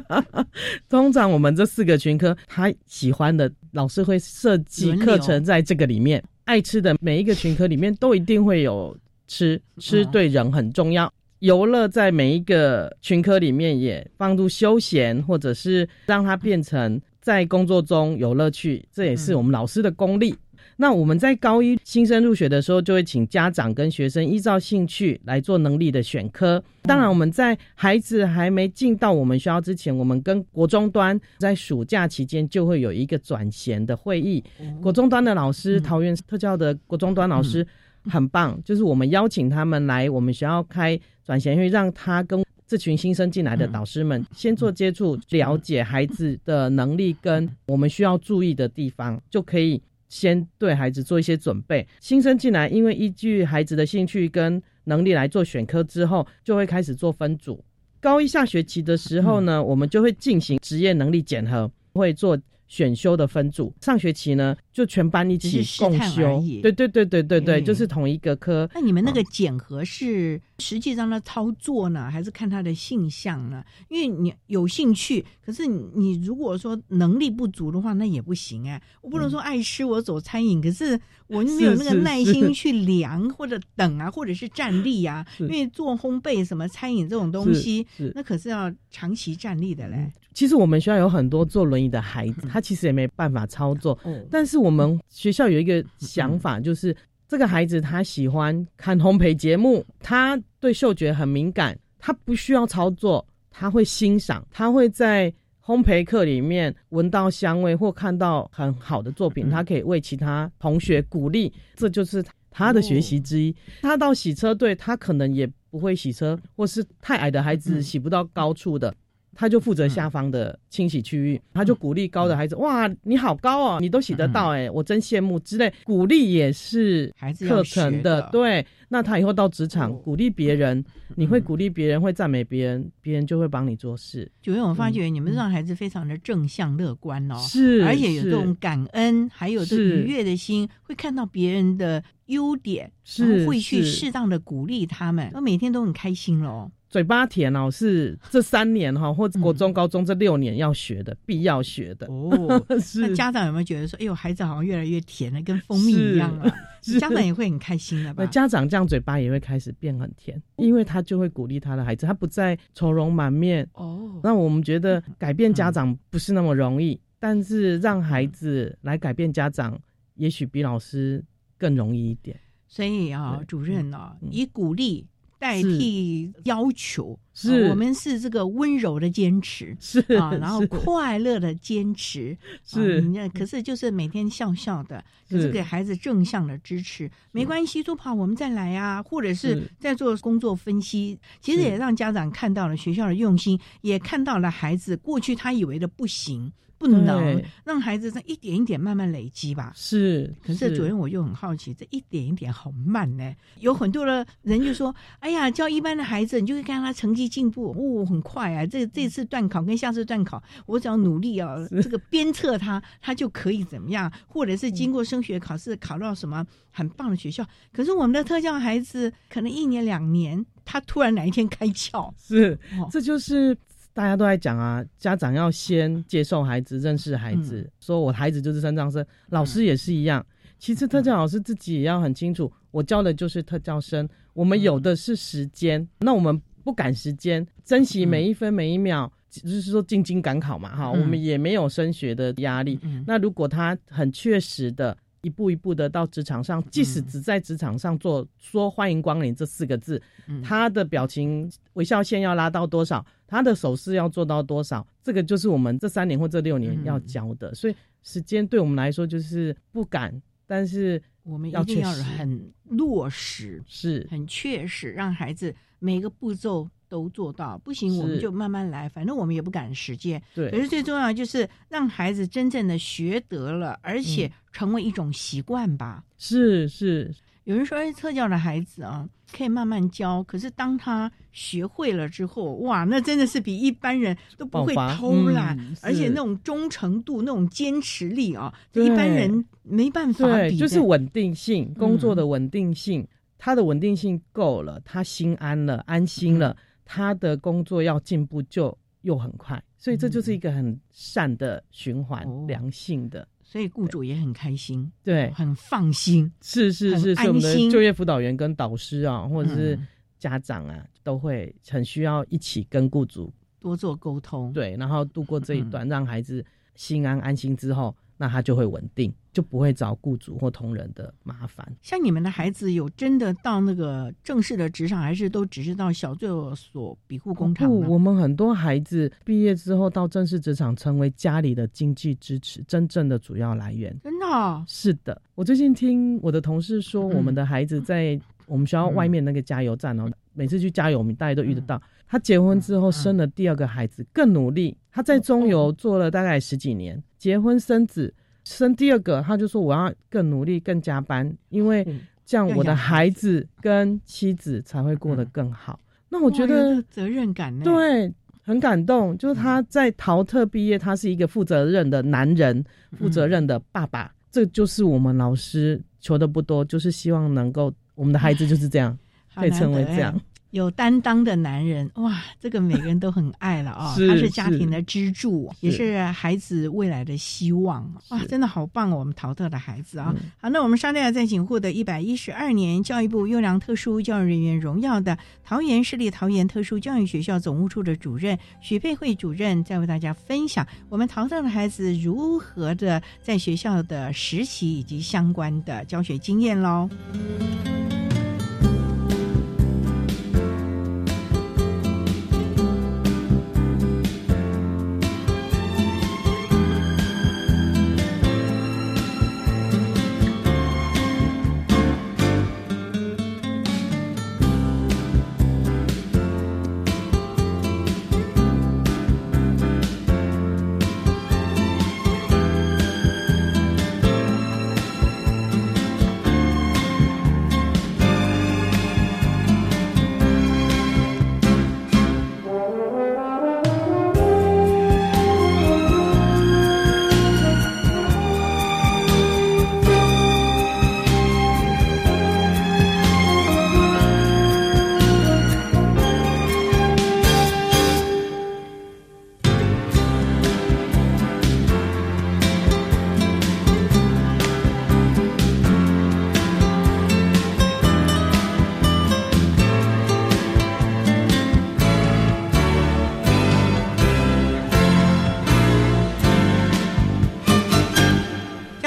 [0.87, 6.23] 通常我们这四个群科，他喜欢的老师会设计课程在这个里面。
[6.45, 11.13] 爱吃的每一个群科里面都一定会有吃，吃对人很重要。
[11.39, 20.35] 游乐在每一个群科里面也放入休闲，或者是让它变成在工作中有乐趣，这也是我们老师的功力。
[20.75, 26.61] 那我们在高一新生入学的时候，就会请家长跟学生依照兴趣来做能力的选科。
[26.81, 34.43] 当然，我们在孩子还没进到我们学校之前，我们跟国中端在暑假期间就会有一个转衔的会议。
[34.81, 37.65] 国中端的老师，桃园特教的国中端老师
[38.05, 49.81] 很棒，就是我们邀请他们来我们学校开转衔会，让他跟这群新生进来的导师们先做接触，了解孩子的能力跟我们需要注意的地方，就可以。
[50.09, 57.63] 先对孩子做一些准备，新生进来，因为依据孩子的兴趣跟能力来做选科之后，就会开始做分组。
[57.99, 62.39] 高一下学期的时候呢，我们就会进行职业能力检核，会做。
[62.65, 68.67] 选修的分组，上学期呢就全班一起共修，对对对对对对，就是同一个科。
[68.73, 73.63] 那你们那个检核是实际上的操作呢，还是看他的性向呢？
[73.89, 78.81] 因为你有兴趣，可是你如果说能力不足的话，那也不行哎。
[79.01, 85.23] 我不能说爱吃我走餐饮，可是我没有那个耐心去量或者等啊，或者是站立啊。
[85.39, 90.11] 因为做烘焙什么餐饮这种东西，那可是要长期站立的嘞。
[90.33, 93.95] 其实我们学校有很多坐轮椅的孩子，他其实也没办法操作。
[94.31, 96.95] 但是我们学校有一个想法，就是
[97.27, 113.53] 这个孩子他喜欢看烘焙节目，他对嗅觉很敏感，他不需要操作，他会欣赏，他会在烘焙课里面闻到香味或看到很好的作品，他可以为其他同学鼓励，这就是他的学习之一。
[113.81, 115.49] 他到洗车队，他可能也。
[115.73, 118.93] 不会洗车，或是太矮的孩子洗不到高处的。
[119.35, 125.39] 他就负责下方的清洗区域，他就鼓励高的孩子，哇，你好高哦，你都洗得到哎，我真羡慕。
[125.39, 128.65] 之类，鼓励也是孩子课程的，对。
[128.87, 130.83] 那他以后到职场，鼓励别人，
[131.15, 134.31] 你会鼓励别人，会赞美别人，别人就会帮你做事。
[134.41, 146.71] 九月，我发觉你们让孩子非常的正向乐观哦，是，而且有这种感恩，还有这愉悦的心，会看到别人的优点，是会去适当的鼓励他们，我每天都很开心喽。
[146.93, 152.63] 嘴巴甜哦，是这三年哈，或者国中、高中这六年要学的，必要学的哦。
[153.01, 156.53] 那家长有没有觉得说，哎呦，孩子好像越来越甜了，跟蜂蜜一样了？
[156.99, 158.23] 家长也会很开心的吧？
[158.29, 164.19] 家长这样嘴巴也会开始变很甜，因为他就会鼓励他的孩子，他不再愁容满面哦。
[164.21, 169.81] 那我们觉得改变家长不是那么容易，但是让孩子来改变家长，
[170.13, 171.25] 也许比老师
[171.57, 172.39] 更容易一点。
[172.67, 175.07] 所以啊，主任啊，以鼓励。
[175.43, 177.67] 代替要求，是。
[177.67, 183.01] 我们是这个温柔的坚持，是啊，然后快乐的坚持，是。
[183.01, 196.53] 那可是就是每天笑笑的，可是给孩子正向的支持，没关系，做不好我们再来啊，或者是在做工作分析，其实也让家长看到了学校的用心，也看到了孩子过去他以为的不行。
[196.83, 199.71] 不能让孩子这一点一点慢慢累积吧？
[199.73, 203.33] 是，可是主任我就很好奇，这一点一点好慢呢。
[203.61, 208.65] 有很多的人就说：“哎呀，教一般的孩子，你就会看他成绩进步，哦，很快啊！
[208.65, 214.11] 这这次段考跟下次段考，我只要努力啊，这个鞭策他，他就可以怎么样？
[214.27, 217.47] 或者是经过升学考试考到什么很棒的学校。
[217.71, 222.59] 可是我们的特教孩子，可能一年两年，他突然哪一天开窍，是，
[222.91, 223.57] 这就是。
[223.93, 230.25] 大家都在讲啊，家长要先接受孩子、认识孩子，说我孩子就是三障生，老师也是一样。
[230.57, 242.79] 其实特教老师自己也要很清楚，我教的就是特教生，我们有的是时间，那我们不赶时间，珍惜每一分每一秒，就是说进京赶考嘛，哈，我们也没有升学的压力。
[243.05, 244.97] 那如果他很确实的。
[245.25, 250.01] 一步一步的到职场上，即使只在职场上做说“欢迎光临”这四个字，
[250.43, 257.53] 他的表情微笑线要拉到多少，他的手势要做到多少，这个就是我们这三年或这六年要教的。
[257.55, 266.69] 所以时间对我们来说就是不敢，但是我们一定要很落实，是很确实，让孩子每个步骤。
[266.89, 270.21] 都做到不行，我们就慢慢来，反正我们也不赶时间。
[270.35, 276.03] 对，可是最重要就是让孩子真正的学得了，而且成为一种习惯吧。
[276.19, 277.11] 是是，
[277.45, 290.57] 有人说哎特教的孩子啊，可以慢慢教，可是当他学会了之后，哇，那真的是比一般人都不会偷懒，而且那种忠诚度、那种坚持力啊，一般人没办法比。
[290.57, 293.05] 就是稳定性，工作的稳定性，
[293.37, 296.55] 他的稳定性够了，他心安了，安心了。
[296.85, 309.77] 他的工作要进步就又很快，所以这就是一个很善的循环，良性的，所以雇主也很开心，对，很放心，是是是，我们的就业辅导员跟导师啊，或者是
[310.17, 317.95] 家长啊，都会很需要一起跟雇主多做沟通，对，然后度过这一段，让孩子心安安心之后。
[318.23, 321.67] 那他就会稳定，就不会找雇主或同仁的麻烦。
[321.81, 327.67] 像你们的孩子有真的到那个正式的职场，还是都只是到小作所庇护工厂？
[327.67, 333.93] 不，我们很多孩子毕业之后到正式职场，成为家里的经济支持，真正的主要来源。
[334.01, 334.63] 真的？
[334.65, 335.21] 是的。
[335.35, 341.81] 我最近听我的同事说，我们的孩子在我们学校外面那个加油站哦，每次去加油，我们大家都遇得到。
[342.13, 344.77] 他结婚之后生了第二个孩子，更努力。
[344.91, 351.83] 他在中油做了大概十几年，结婚生子，生第二个他就说我要更努力、更加班，因为
[352.23, 355.79] 这样我的孩子跟妻子才会过得更好。
[356.07, 357.63] 那我觉得责任感呢？
[357.63, 359.17] 对，很感动。
[359.17, 362.63] 就是他在陶特毕业，他是一个负责任的男人，
[362.99, 364.13] 负责任的爸爸。
[364.29, 368.95] 这就是我们老师求的不多，就是希望能够我们的孩子就是这样，
[369.33, 370.15] 可以成为这样。
[370.53, 373.95] 有担当的男人，哇，这个每个人都很爱了啊！
[374.07, 377.91] 他是家庭的支柱，也是孩子未来的希望。
[378.09, 378.97] 哇，真的好棒哦！
[378.97, 396.87] 我们陶特的孩子啊，好，那我们稍待再请获得一百一十二年教育部优良特殊教育人员荣耀的桃园市立桃园特殊教育学校总务处的主任许佩慧主任，在为大家分享我们陶特的孩子如何的在学校的实习以及相关的教学经验喽。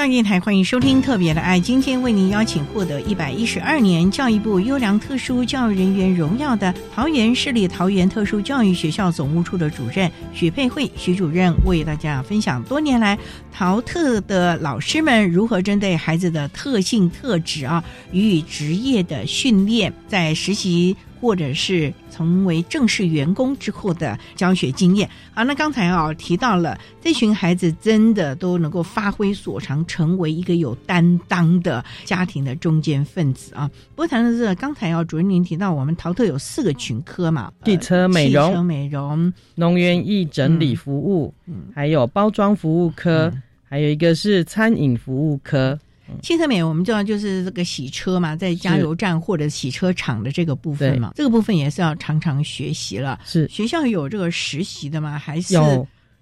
[0.09, 13.17] 电台欢迎收听《特别的爱》，今天为您邀请获得一百一十二年教育部优良特殊教育人员荣耀的桃园市立桃园特殊教育学校总务处的主任许佩慧许主任，为大家分享多年来
[13.51, 20.95] 桃特的老师们如何针对孩子的特性特质啊，予以职业的训练，在实习。
[21.19, 25.09] 或者是成为正式员工之后的教学经验。
[25.33, 33.69] 好，那刚才啊提到了这群孩子真的都能够发挥所长，成为一个有担当的家庭的中坚分子啊。
[33.95, 41.33] 不过谈的是刚才啊主任您提到我们淘特有四个群科嘛，汽车美容、汽车美容、农园艺整理服务，
[41.73, 43.31] 还有包装服务科，
[43.63, 45.77] 还有一个是餐饮服务科。
[46.21, 53.19] 汽车美我们知道就是这个洗车嘛，在加油站或者洗车场的这个部分嘛，这个部分也是要常常学习了。
[53.25, 53.47] 是。
[53.49, 55.17] 学校有这个实习的吗？
[55.17, 55.55] 还是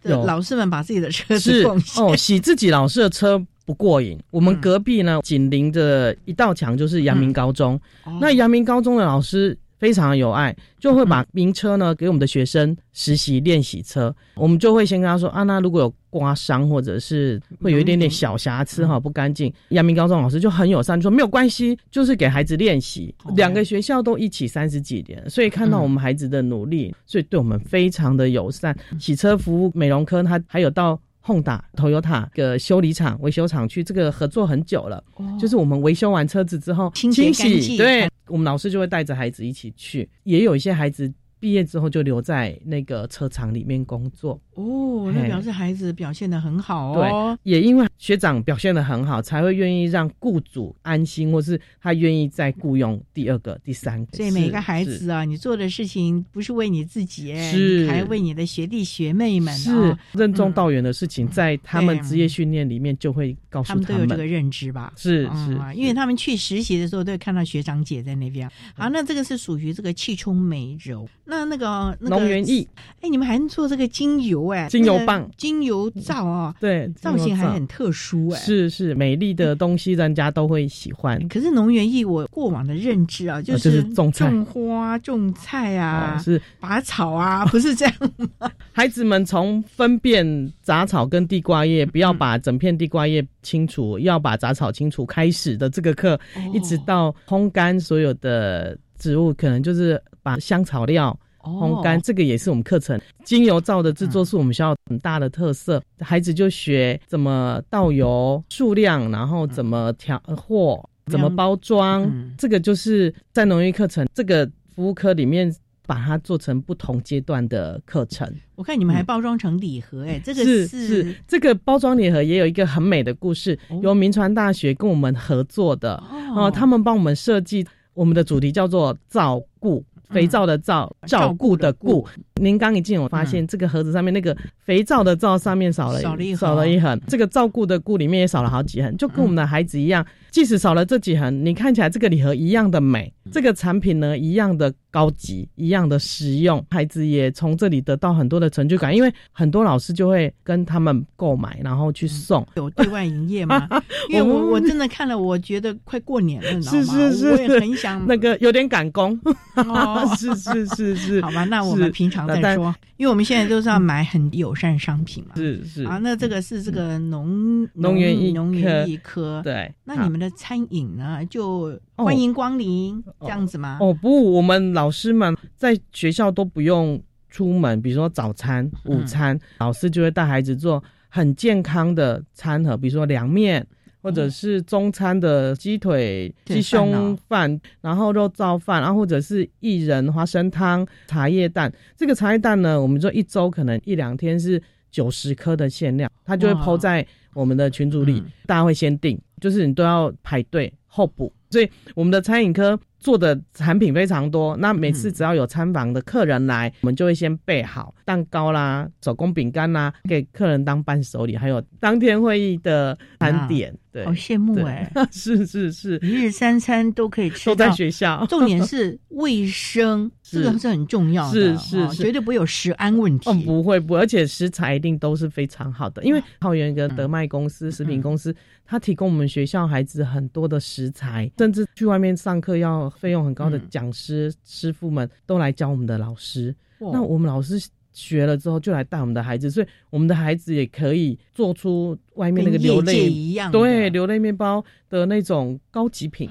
[0.03, 1.63] 老师们把自己的车子是。
[1.99, 4.19] 哦，洗自己老师的车不过瘾。
[4.31, 7.79] 我们隔壁呢，紧邻着一道墙就是阳明高中，
[8.21, 9.57] 那阳明高中的老师。
[9.77, 14.15] 非常有爱，就会把名车呢给我们的学生实习练习车。
[14.35, 23.13] 我们就会先跟他说啊，那如果有刮伤或者是会有一点点小瑕疵哈，不干净，阳明高中老师就很友善，说没有关系，就是给孩子练习。
[23.35, 28.75] 两个学校都一起三十几年，所以看到我们孩子的努力，所以对我们非常的友善。
[28.99, 30.99] 洗车服务美容科，他还有到。
[31.27, 35.03] Honda、Toyota 的修理厂、维修厂去，这个合作很久了。
[35.39, 40.09] 就是我们维修完车子之后，清洗，对我们老师就会带着孩子一起去。
[40.23, 44.39] 也有一些孩子毕业之后就留在那个车厂里面工作。
[44.53, 47.37] 哦，那表示孩子表现的很好哦。
[47.43, 54.17] 对，也因为学长表现的很好，才会愿意让雇主安心，或是他愿意再雇佣第二个、第三个。
[54.17, 59.53] 所以每个孩子啊，你做的事情不是为你自己，是还为你的学弟学妹们。
[59.53, 64.93] 是任重道远的事情，在他们职业训练里面就会告诉他们，都有这个认知吧？
[64.95, 68.49] 是是，因为他们去实习的时候都会看到学长姐在那边。
[68.73, 71.09] 好，那这个是属于这个气冲美柔。
[71.25, 72.65] 那那那个农园艺，
[73.01, 75.29] 哎，你们还做这个精油哎，精油棒。
[75.35, 81.19] 精油皂哦，对，造型还很特殊哎，是是，美丽的东西人家都会喜欢。
[81.27, 87.93] 可是农园艺，我过往的认知啊，就是种种花、种菜啊，是拔草啊， 不是这样
[88.39, 88.49] 吗？
[88.71, 96.17] 孩子们从分辨杂草跟地瓜叶，不要把整片地瓜叶清除，要把杂草清除开始的这个课，
[96.53, 101.17] 一直到烘干所有的植物，可能就是把香草料。
[101.45, 105.81] 烘干这个也是我们课程，精油皂的制作是我们学校很大的特色。
[105.99, 112.11] 孩子就学怎么倒油、数量，然后怎么调货、怎么包装。
[112.37, 115.53] 这个就是在农业课程这个服务科里面，
[115.87, 118.27] 把它做成不同阶段的课程。
[118.55, 121.15] 我看你们还包装成礼盒，哎，这个是是。
[121.27, 126.01] 这个包装礼盒也有一个很美的故事，由民传大学跟我们合作的。
[126.35, 129.83] 哦，他们帮我们设计，我们的主题叫做照顾。
[130.15, 132.07] 肥皂的皂，照顾的顾。
[132.35, 136.15] 您刚一进，我发现这个盒子上面那个肥皂的皂上面少了少
[136.55, 152.45] 了一横，这个照顾的顾里面也少了好几横，就跟我们的孩子一样，即使少了这几横，你看起来这个礼盒一样的美，这个产品呢一样的高级，一样的实用，孩子也从这里得到很多的成就感，因为很多老师就会跟他们购买，然后去送。
[152.55, 153.67] 有对外营业吗？
[154.09, 159.19] 因为我我真的看了，我觉得快过年了，是是是，我也很想 那个有点赶工。
[159.55, 160.03] 哦。
[160.15, 165.31] 是是是是，好吧，那我们平常再说，因为我们现在都是要买很友善商品嘛。
[165.35, 165.83] 是是。
[165.83, 169.73] 啊，那这个是这个农农园一农园一科，对。
[169.83, 173.77] 那你们的餐饮呢，就欢迎光临这样子吗？
[173.81, 183.65] 哦不，我们老师们在学校都不用出门，比如说早餐、午餐，老师就会带孩子做很健康的餐盒，比如说凉面。
[184.01, 191.73] 或者是中餐的鸡腿、鸡胸饭，然后肉燥饭，然后或者是薏仁花生汤、茶叶蛋。
[191.97, 194.61] 这个茶叶蛋呢，我们说一周可能一两天是
[194.91, 197.03] 九十颗的限量，它就会抛在
[197.33, 201.33] 我们的群组里，大家会先订，就是你都要排队候补。
[201.49, 213.73] 所以我们的餐饮科做的产品非常多，那每次只要有餐房的客人来，我们就会先备好蛋糕啦、手工饼干啦，给客人当伴手礼，还有当天会议的餐点。
[213.91, 214.91] 对好羡慕 哎！
[215.09, 218.25] 是是是，一日三餐都可以吃，都在学校。
[218.27, 223.31] 重点是卫生， 这个是很重要的，是是，绝对不会有食安问题。
[223.45, 228.35] 不会不，而且食材一定都是非常好的，因为桃园一个德麦公司、食品公司，
[228.65, 236.55] 它提供我们学校孩子很多的食材，甚至去外面上课要费用很高的讲师师傅们都来教我们的老师。
[236.79, 237.59] 那我们老师
[237.95, 241.97] 学了之后，就来带我们的孩子，所以我们的孩子也可以做出。
[242.15, 246.29] 外面那个流泪一样对流泪面包的那种高级品。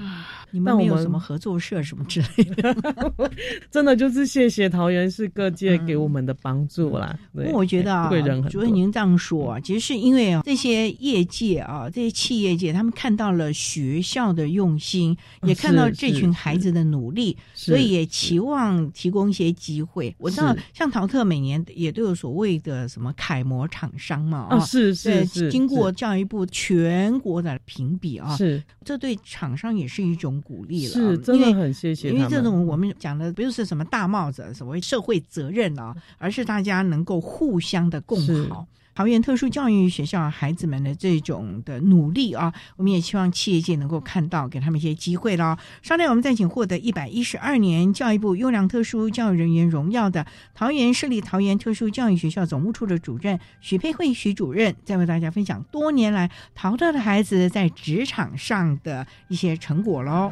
[0.50, 2.74] 你我们没有什么合作社什么之类的？
[3.70, 7.14] 真的就是谢谢桃园市各界给我们的帮助啦。
[7.52, 20.14] 我觉得啊贵人，很多主任您这样说啊，其实是因为啊，这些业界啊，这些企业界，他们看到了学校的用心，嗯也看到这群孩子的努力，所以也期望提供一些机会。
[20.16, 38.66] 我知道，像陶特每年也都有所谓的什么楷模厂商嘛，哦是是是经过教育部全国的评比啊，是这对厂商也是一种鼓励了，是真的因为很谢谢因为这种我们讲的不是什么大帽子，所谓社会责任啊，而是大家能够互相的共好。
[38.94, 45.58] 桃园特殊教育学校孩子们的这种的努力啊，我们也希望企业界能够看到，给他们一些机会了。
[45.82, 50.24] 稍待，我们再请获得一百一十二年教育部优良特殊教育人员荣耀的
[50.54, 60.30] 桃园市立桃园特殊教育学校总务处的主任许佩慧许主任，再为大家分享多年来淘特的孩子在职场上的一些成果喽。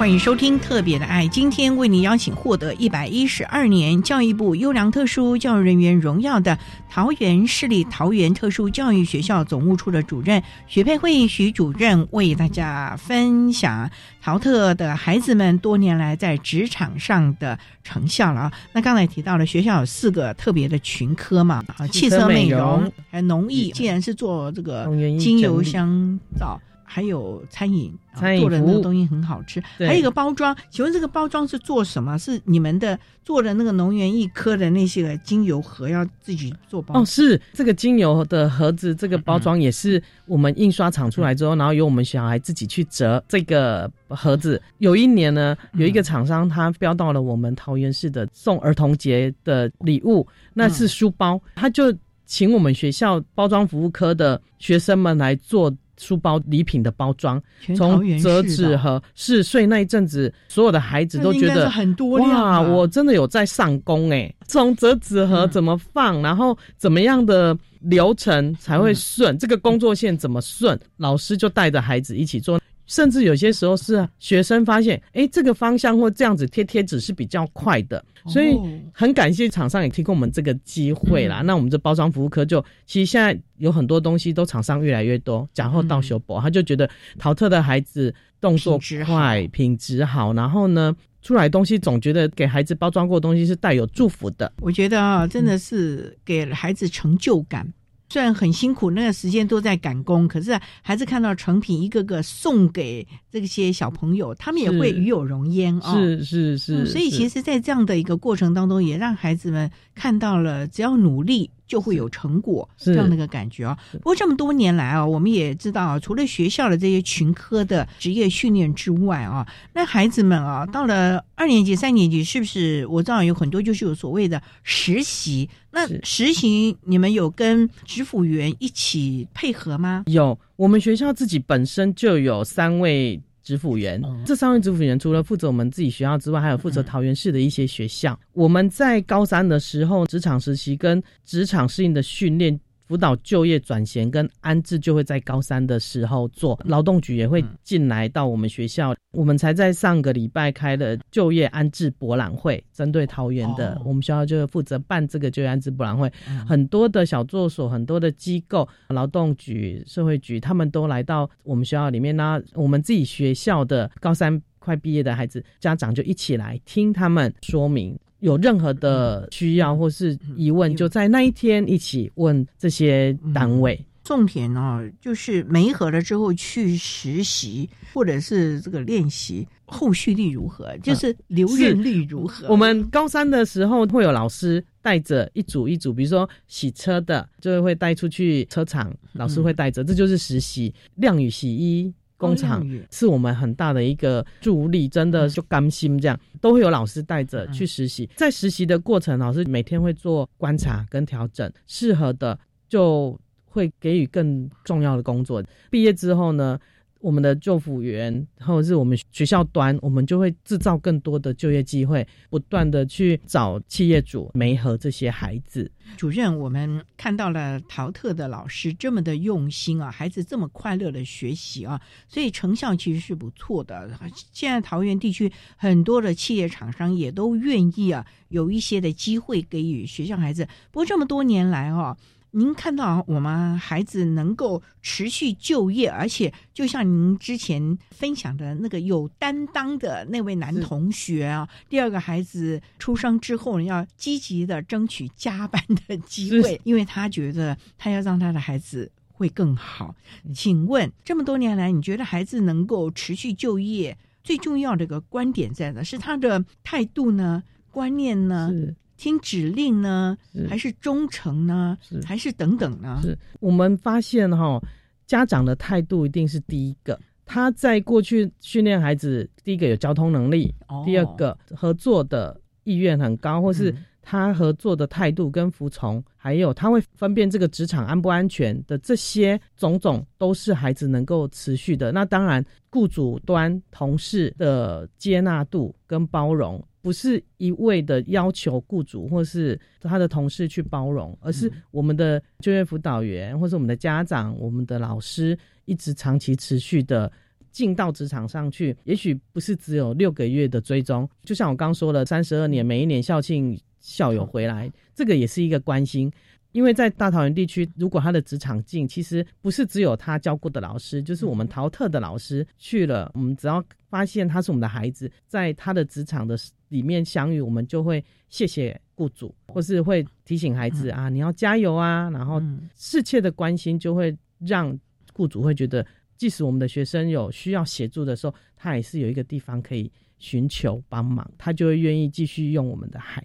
[0.00, 13.90] 欢迎收听《特别的爱》，今天为您邀请获得一百一十二年教育部优良特殊教育人员荣耀的桃园市立桃园特殊教育学校总务处的主任许佩慧许主任，为大家分享
[14.22, 18.52] 淘特的孩子们多年来在职场上的成效了啊。
[18.72, 24.86] 那刚才提到了学校有四个特别的群科嘛，啊，汽车美容，还有农艺，既然是做这个
[25.18, 26.58] 精油香皂。
[26.92, 29.62] 还有餐饮，啊餐饮做的那个东西很好吃。
[29.78, 32.18] 对还有一个包装，请问这个包装是做什么？
[32.18, 44.60] 是你们的做的那个农园一科的那些个精油盒要自己做包哦，是这个精油的盒子，这个包装也是我们印刷厂出来之后，然后由我们小孩自己去折这个盒子。
[44.78, 51.94] 有一年呢，有一个厂商他标到了我们桃园市的送儿童节的礼物，那是书包，他就
[52.26, 55.72] 请我们学校包装服务科的学生们来做。
[56.00, 57.40] 书包礼品的包装，
[57.76, 72.58] 从折纸盒是，所以那一阵子所有的孩子都觉得很多量哇，我真的有在上工哎、从折纸盒怎么放，然后怎么样的流程才会顺，这个工作线怎么顺，老师就带着孩子一起做。
[72.90, 78.58] 甚至有些时候是学生发现，哎，这个方向或这样子贴贴纸是比较快的，所以
[78.92, 81.40] 很感谢厂商也提供我们这个机会啦。
[81.40, 88.76] 那我们这包装服务科就，其实现在有很多东西都厂商越来越多，假后到修补，他就觉得淘特的孩子动作
[89.06, 90.94] 快，品质好，然后呢。
[91.22, 97.70] 出来东西总觉得给孩子包装过的东西是带有祝福的，我觉得啊，真的是给孩子成就感。
[98.10, 105.94] 虽然很辛苦，那个时间都在赶工，可是还是看到成品一个个送给这些小朋友，他们也会与有荣焉啊、哦。
[105.94, 113.78] 是是是、嗯，所以其实，在这样的一个过程当中，也让孩子们看到了，只要努力就会有成果这样的一个感觉啊。
[113.92, 125.48] 不过这么多年来啊，我们也知道啊，除了学校的这些群科的职业训练之外啊，那孩子们啊，到了二年级、三年级，是不是我知道有很多就是有所谓的实习？
[125.70, 130.02] 那实习你们有跟职辅员一起配合吗？
[130.06, 138.18] 有，我们学校自己本身就有三位职辅员，哦这三位职辅员除了负责我们自己学校之外，还有负责桃园市的一些学校。
[138.32, 142.58] 我们在高三的时候，职场实习跟职场适应的训练。
[142.90, 156.12] 辅导就业转衔跟安置就会在高三的时候做，劳动局也会进来到我们学校，我们才在上个礼拜开了就业安置博览会，针对桃园的，我们学校就负责办这个就业安置博览会，
[156.48, 162.16] 很多的小作所、很多的机构、劳动局、社会局，他们都来到我们学校里面。
[162.16, 167.96] 呢，我们自己学校的高三快毕业的孩子家长就一起来听他们说明。
[168.20, 173.84] 有任何的需要或是疑问，就在那一天一起问这些单位。
[174.02, 180.76] 重点哦，就是没合了之后去实习，或者是这个练习，后续率如何？
[180.78, 182.48] 就是留任率如何？
[182.48, 190.74] 我们高三的时候会有老师带着一组一组，比如说洗车的，就会带出去车厂，老师会带着，这就是实习。
[190.96, 191.92] 晾雨洗衣。
[192.20, 198.08] 工厂是我们很大的一个助力，真的就甘心这样，都会有老师带着去实习。
[198.14, 205.42] 在实习的过程，老师每天会做观察跟调整，适合的就会给予更重要的工作。
[205.70, 206.60] 毕业之后呢？
[207.00, 215.70] 我们的救辅员，或者是我们学校端，我们就会制造更多的就业机会，不断的去找企业主媒合这些孩子。
[215.96, 223.90] 主任，我们看到了陶特的老师这么的用心啊，孩子这么快乐的学习啊，所以成效其实是不错的。
[224.32, 230.46] 现在桃园地区很多的企业厂商也都愿意啊，有一些的机会给予学校孩子。
[230.70, 231.96] 不过这么多年来哦。
[232.32, 249.94] 您看到我们孩子能够持续就业，而且就像您之前分享的那个有担当的那位男同学啊，第二个孩子出生之后要积极的争取加班的机会，因为他觉得他要让他的孩子会更好。
[250.34, 255.82] 请问这么多年来，你觉得孩子能够持续就业最重要的一个观点在哪？
[255.82, 257.42] 是他的态度呢？
[257.72, 258.52] 观念呢？
[259.00, 260.14] 听指令呢，
[260.46, 261.78] 还是忠诚呢？
[262.04, 263.00] 还是等等呢？
[263.02, 264.62] 是我们发现哈，
[265.06, 267.00] 家长的态度一定是第一个。
[267.24, 281.90] 他在过去训练孩子，第一个有交通能力，第二个合作的意愿很高，或是他合作的态度跟服从，还有他会分辨这个职场安不安全的这些种种，都是孩子能够持续的。
[281.90, 286.62] 那当然，雇主端同事的接纳度跟包容。
[286.82, 297.10] 不是一味的要求雇主或是他的同事去包容，而是我们的就业辅导员或是我们的家长、我们的老师一直长期持续的
[297.50, 298.76] 进到职场上去。
[298.84, 306.10] 也许不是只有六个月的追踪，就像我刚说了，三十二年每一年校庆校友回来，这个也是一个关心。
[306.52, 313.10] 因为在大桃园地区，如果他的职场近，其实不是只有他教过的老师，就是我们淘特的老师去了。
[313.14, 316.36] 我们只要发现他是我们的孩子，在他的职场的
[316.68, 322.10] 里面相遇，我们就会谢谢雇主，或是会提醒孩子啊，你要加油啊。
[322.10, 322.42] 然后
[322.76, 324.76] 世切的关心，就会让
[325.14, 325.86] 雇主会觉得，
[326.16, 333.24] 即使我们的学生有需要协助的时候，他也是有一个地方可以寻求帮忙，他就会愿意继续用我们的孩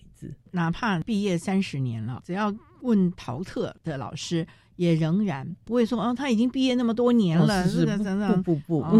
[0.51, 2.53] 哪怕毕业三十年了，只要。
[2.81, 4.45] 问陶特的老师。
[4.75, 8.97] 也仍然不会说哦，他已经毕业那么多年了，是的，等等，不不不，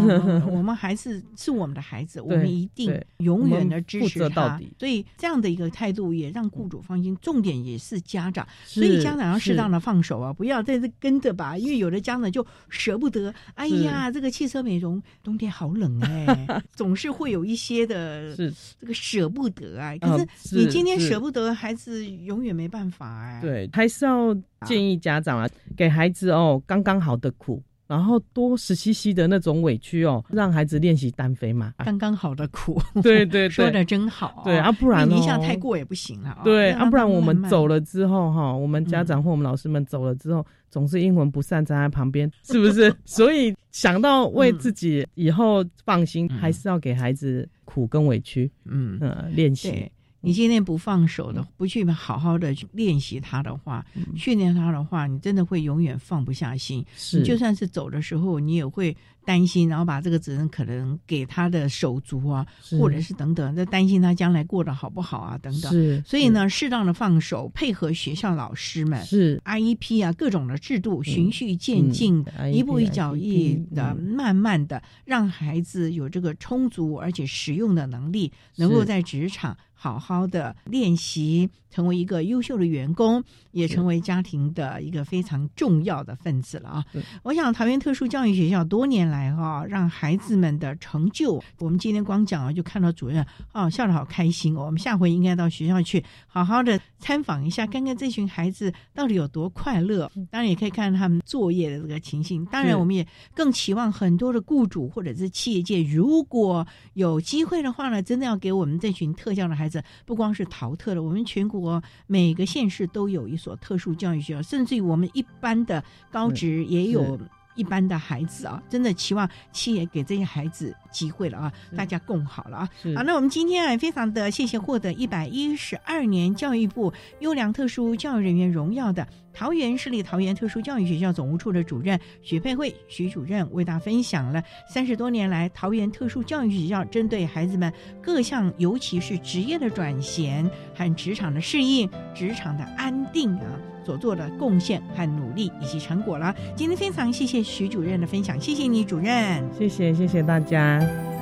[0.51, 4.59] 我们还是是我们的孩子，我们一定永远的支持他。
[4.79, 7.15] 所以这样的一个态度也让雇主放心。
[7.21, 13.33] 重点也是家长，所以家长要适当的放手啊，不要在这跟着吧，因为有的家长就舍不得。
[13.55, 19.95] 哎呀，这个汽车美容冬天好冷哎， 总是会有一些的这个舍不得啊。
[19.97, 23.39] 可是你今天舍不得，孩子永远没办法哎。
[23.41, 24.35] 对，还是要。
[24.65, 27.61] 建议家长啊，给孩子哦刚刚好的苦。
[27.87, 31.71] 然后多十七息的那种委屈哦，让孩子练习单飞嘛。
[31.85, 34.41] 刚刚好的苦， 对对，说的真好。
[34.43, 36.35] 对啊，不然一下太过也不行了。
[36.43, 42.91] 对啊，不然我们走了之后哈，我们家长或我们老师们走了之后，总是阴魂不散站在旁边， 是不是？
[43.05, 49.91] 所以想到为自己以后放心，还是要给孩子苦跟委屈，嗯嗯，练习。
[50.25, 53.85] 你今天不放手的，不去好好的去练习他的话，
[54.17, 56.83] 训练他的话，你真的会永远放不下心。
[56.97, 58.95] 是，就算是走的时候，你也会。
[59.27, 62.45] 担心，然后把这个责任可能给他的手足啊，
[62.79, 65.71] 或者是等等，在担心他将来过得好不好啊，等等。
[65.71, 72.23] 是，所以呢，适当的放手，配合学校老师们是 IEP 啊，各种的制度，循序渐进，
[72.53, 86.85] 一步一脚印的，慢慢的让孩子有这个充足而且实用的能力，能够在职场好好的练习，成为一个优秀的员工，也成为家庭的一个非常重要的分子了啊！
[87.21, 93.23] 我想桃园特殊教育学校多年来哈，让孩子们的成就，我们今天光讲啊，就看到主任
[93.53, 94.65] 哦笑得好开心哦。
[94.65, 100.11] 我们下回应该到学校去好好的参访一下，看看这群孩子到底有多快乐。
[100.31, 102.43] 当然也可以看他们作业的这个情形。
[102.45, 103.05] 当然，我们也
[103.35, 106.65] 更期望很多的雇主或者是企业界，如果
[106.95, 109.74] 有机会的话呢，真的要给我们这群特教的孩子，
[110.05, 117.19] 不光是淘特的，我们全国每个县市都有一所特殊教育学校，甚至于我们一般的高职也有。
[117.55, 122.69] 一般的孩子啊，真的期望七爷给这些孩子机会了啊，大家共好了啊。
[122.95, 143.74] 好，那我们今天啊，非常的谢谢获得一百一十二年教育部优良特殊教育人员荣耀的桃园市立桃园特殊教育学校总务处的主任许佩慧许主任，为大家分享了三十多年来桃园特殊教育学校针对孩子们各项，尤其是职业的转衔和职场的适应、职场的安定啊。
[143.85, 146.33] 所做的贡献和努力以及成果了。
[146.55, 151.14] 今天非常谢谢徐主任的分享，谢谢你主任，谢谢谢谢大家。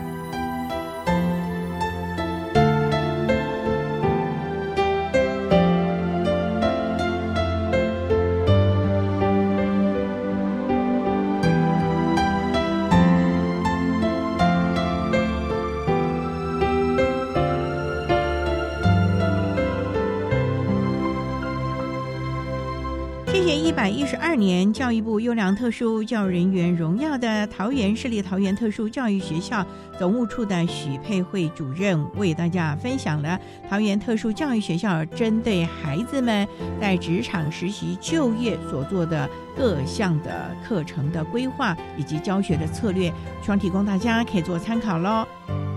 [24.73, 29.63] 教育部优良特殊教育人员荣耀的桃园市立桃园特殊教育学校
[29.99, 36.47] 总务处的许佩慧主任为大家分享了桃园特殊教育学校针对孩子们
[36.81, 43.09] 在职场实习就业所做的各项的课程的规划以及教学的策略，
[43.43, 45.23] 希望提供大家可以做参考喽。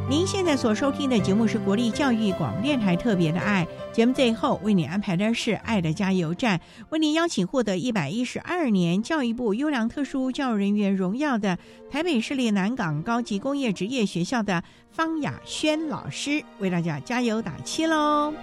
[0.09, 3.67] 您现在所收听的节目是国立教育广播电台特别的爱
[3.97, 11.59] 节目，最后为你安排的是爱的加油站，为您邀请获得一百一十二年教育部优良特殊教育人员荣耀的
[11.91, 18.35] 台北市立南港高级工业职业学校的方雅轩老师，为大家加油打气喽。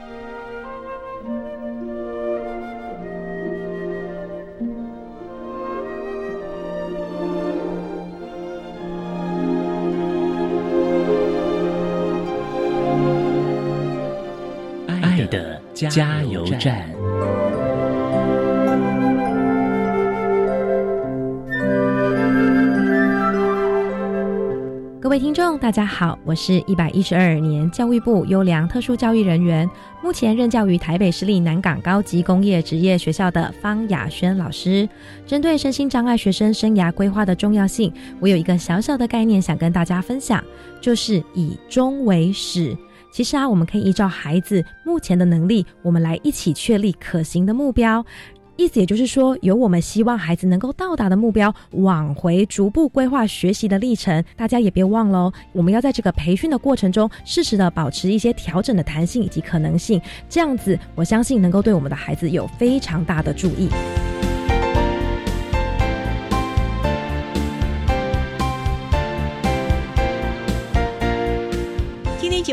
[15.73, 16.87] 加油站。
[25.01, 29.69] 各位听众，大家好，我是一百一十二年教育部优良特殊教育人员，
[30.01, 34.87] 目前任教于台北市立南港高级工业职业学校的方雅轩老师。
[35.27, 40.43] 针对身心障碍学生生涯规划的重要性，我有一个小小的概念想跟大家分享，
[40.81, 42.75] 就是以终为始。
[43.13, 48.03] 其实啊，我们可以依照孩子目前的能力，我们来一起确立可行的目标。
[48.55, 54.23] 意思也就是说，由我们希望孩子能够到达的目标，往回逐步规划学习的历程。
[54.35, 60.01] 大家也别忘了哦，我们要在这个培训的过程中，适时的保持一些调整的弹性以及可能性。
[60.27, 63.69] 这样子，我相信能够对我们的孩子有非常大的注意。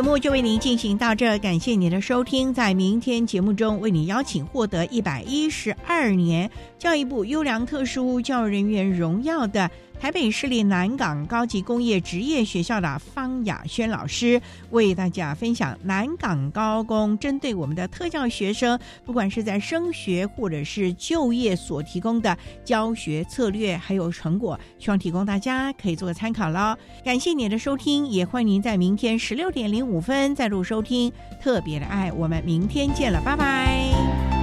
[0.01, 2.55] 节目就为您进行到这，感谢您的收听。
[2.55, 9.71] 在明天节目中，为您邀请获得一百一十二年教育部优良特殊教育人员荣耀的。
[10.01, 14.41] 台北市立南港高级工业职业学校的方雅轩老师
[14.71, 22.35] 为大家分享南港高工针对我们的特教学生，不管是在升学或者是就业所提供的
[22.65, 26.75] 教学策略还有成果，希望提供大家可以做个参考喽。
[27.05, 34.40] 感谢您的收听，也欢迎您在明天十六点零五分再度收听特别的爱，我们明天见了，拜拜。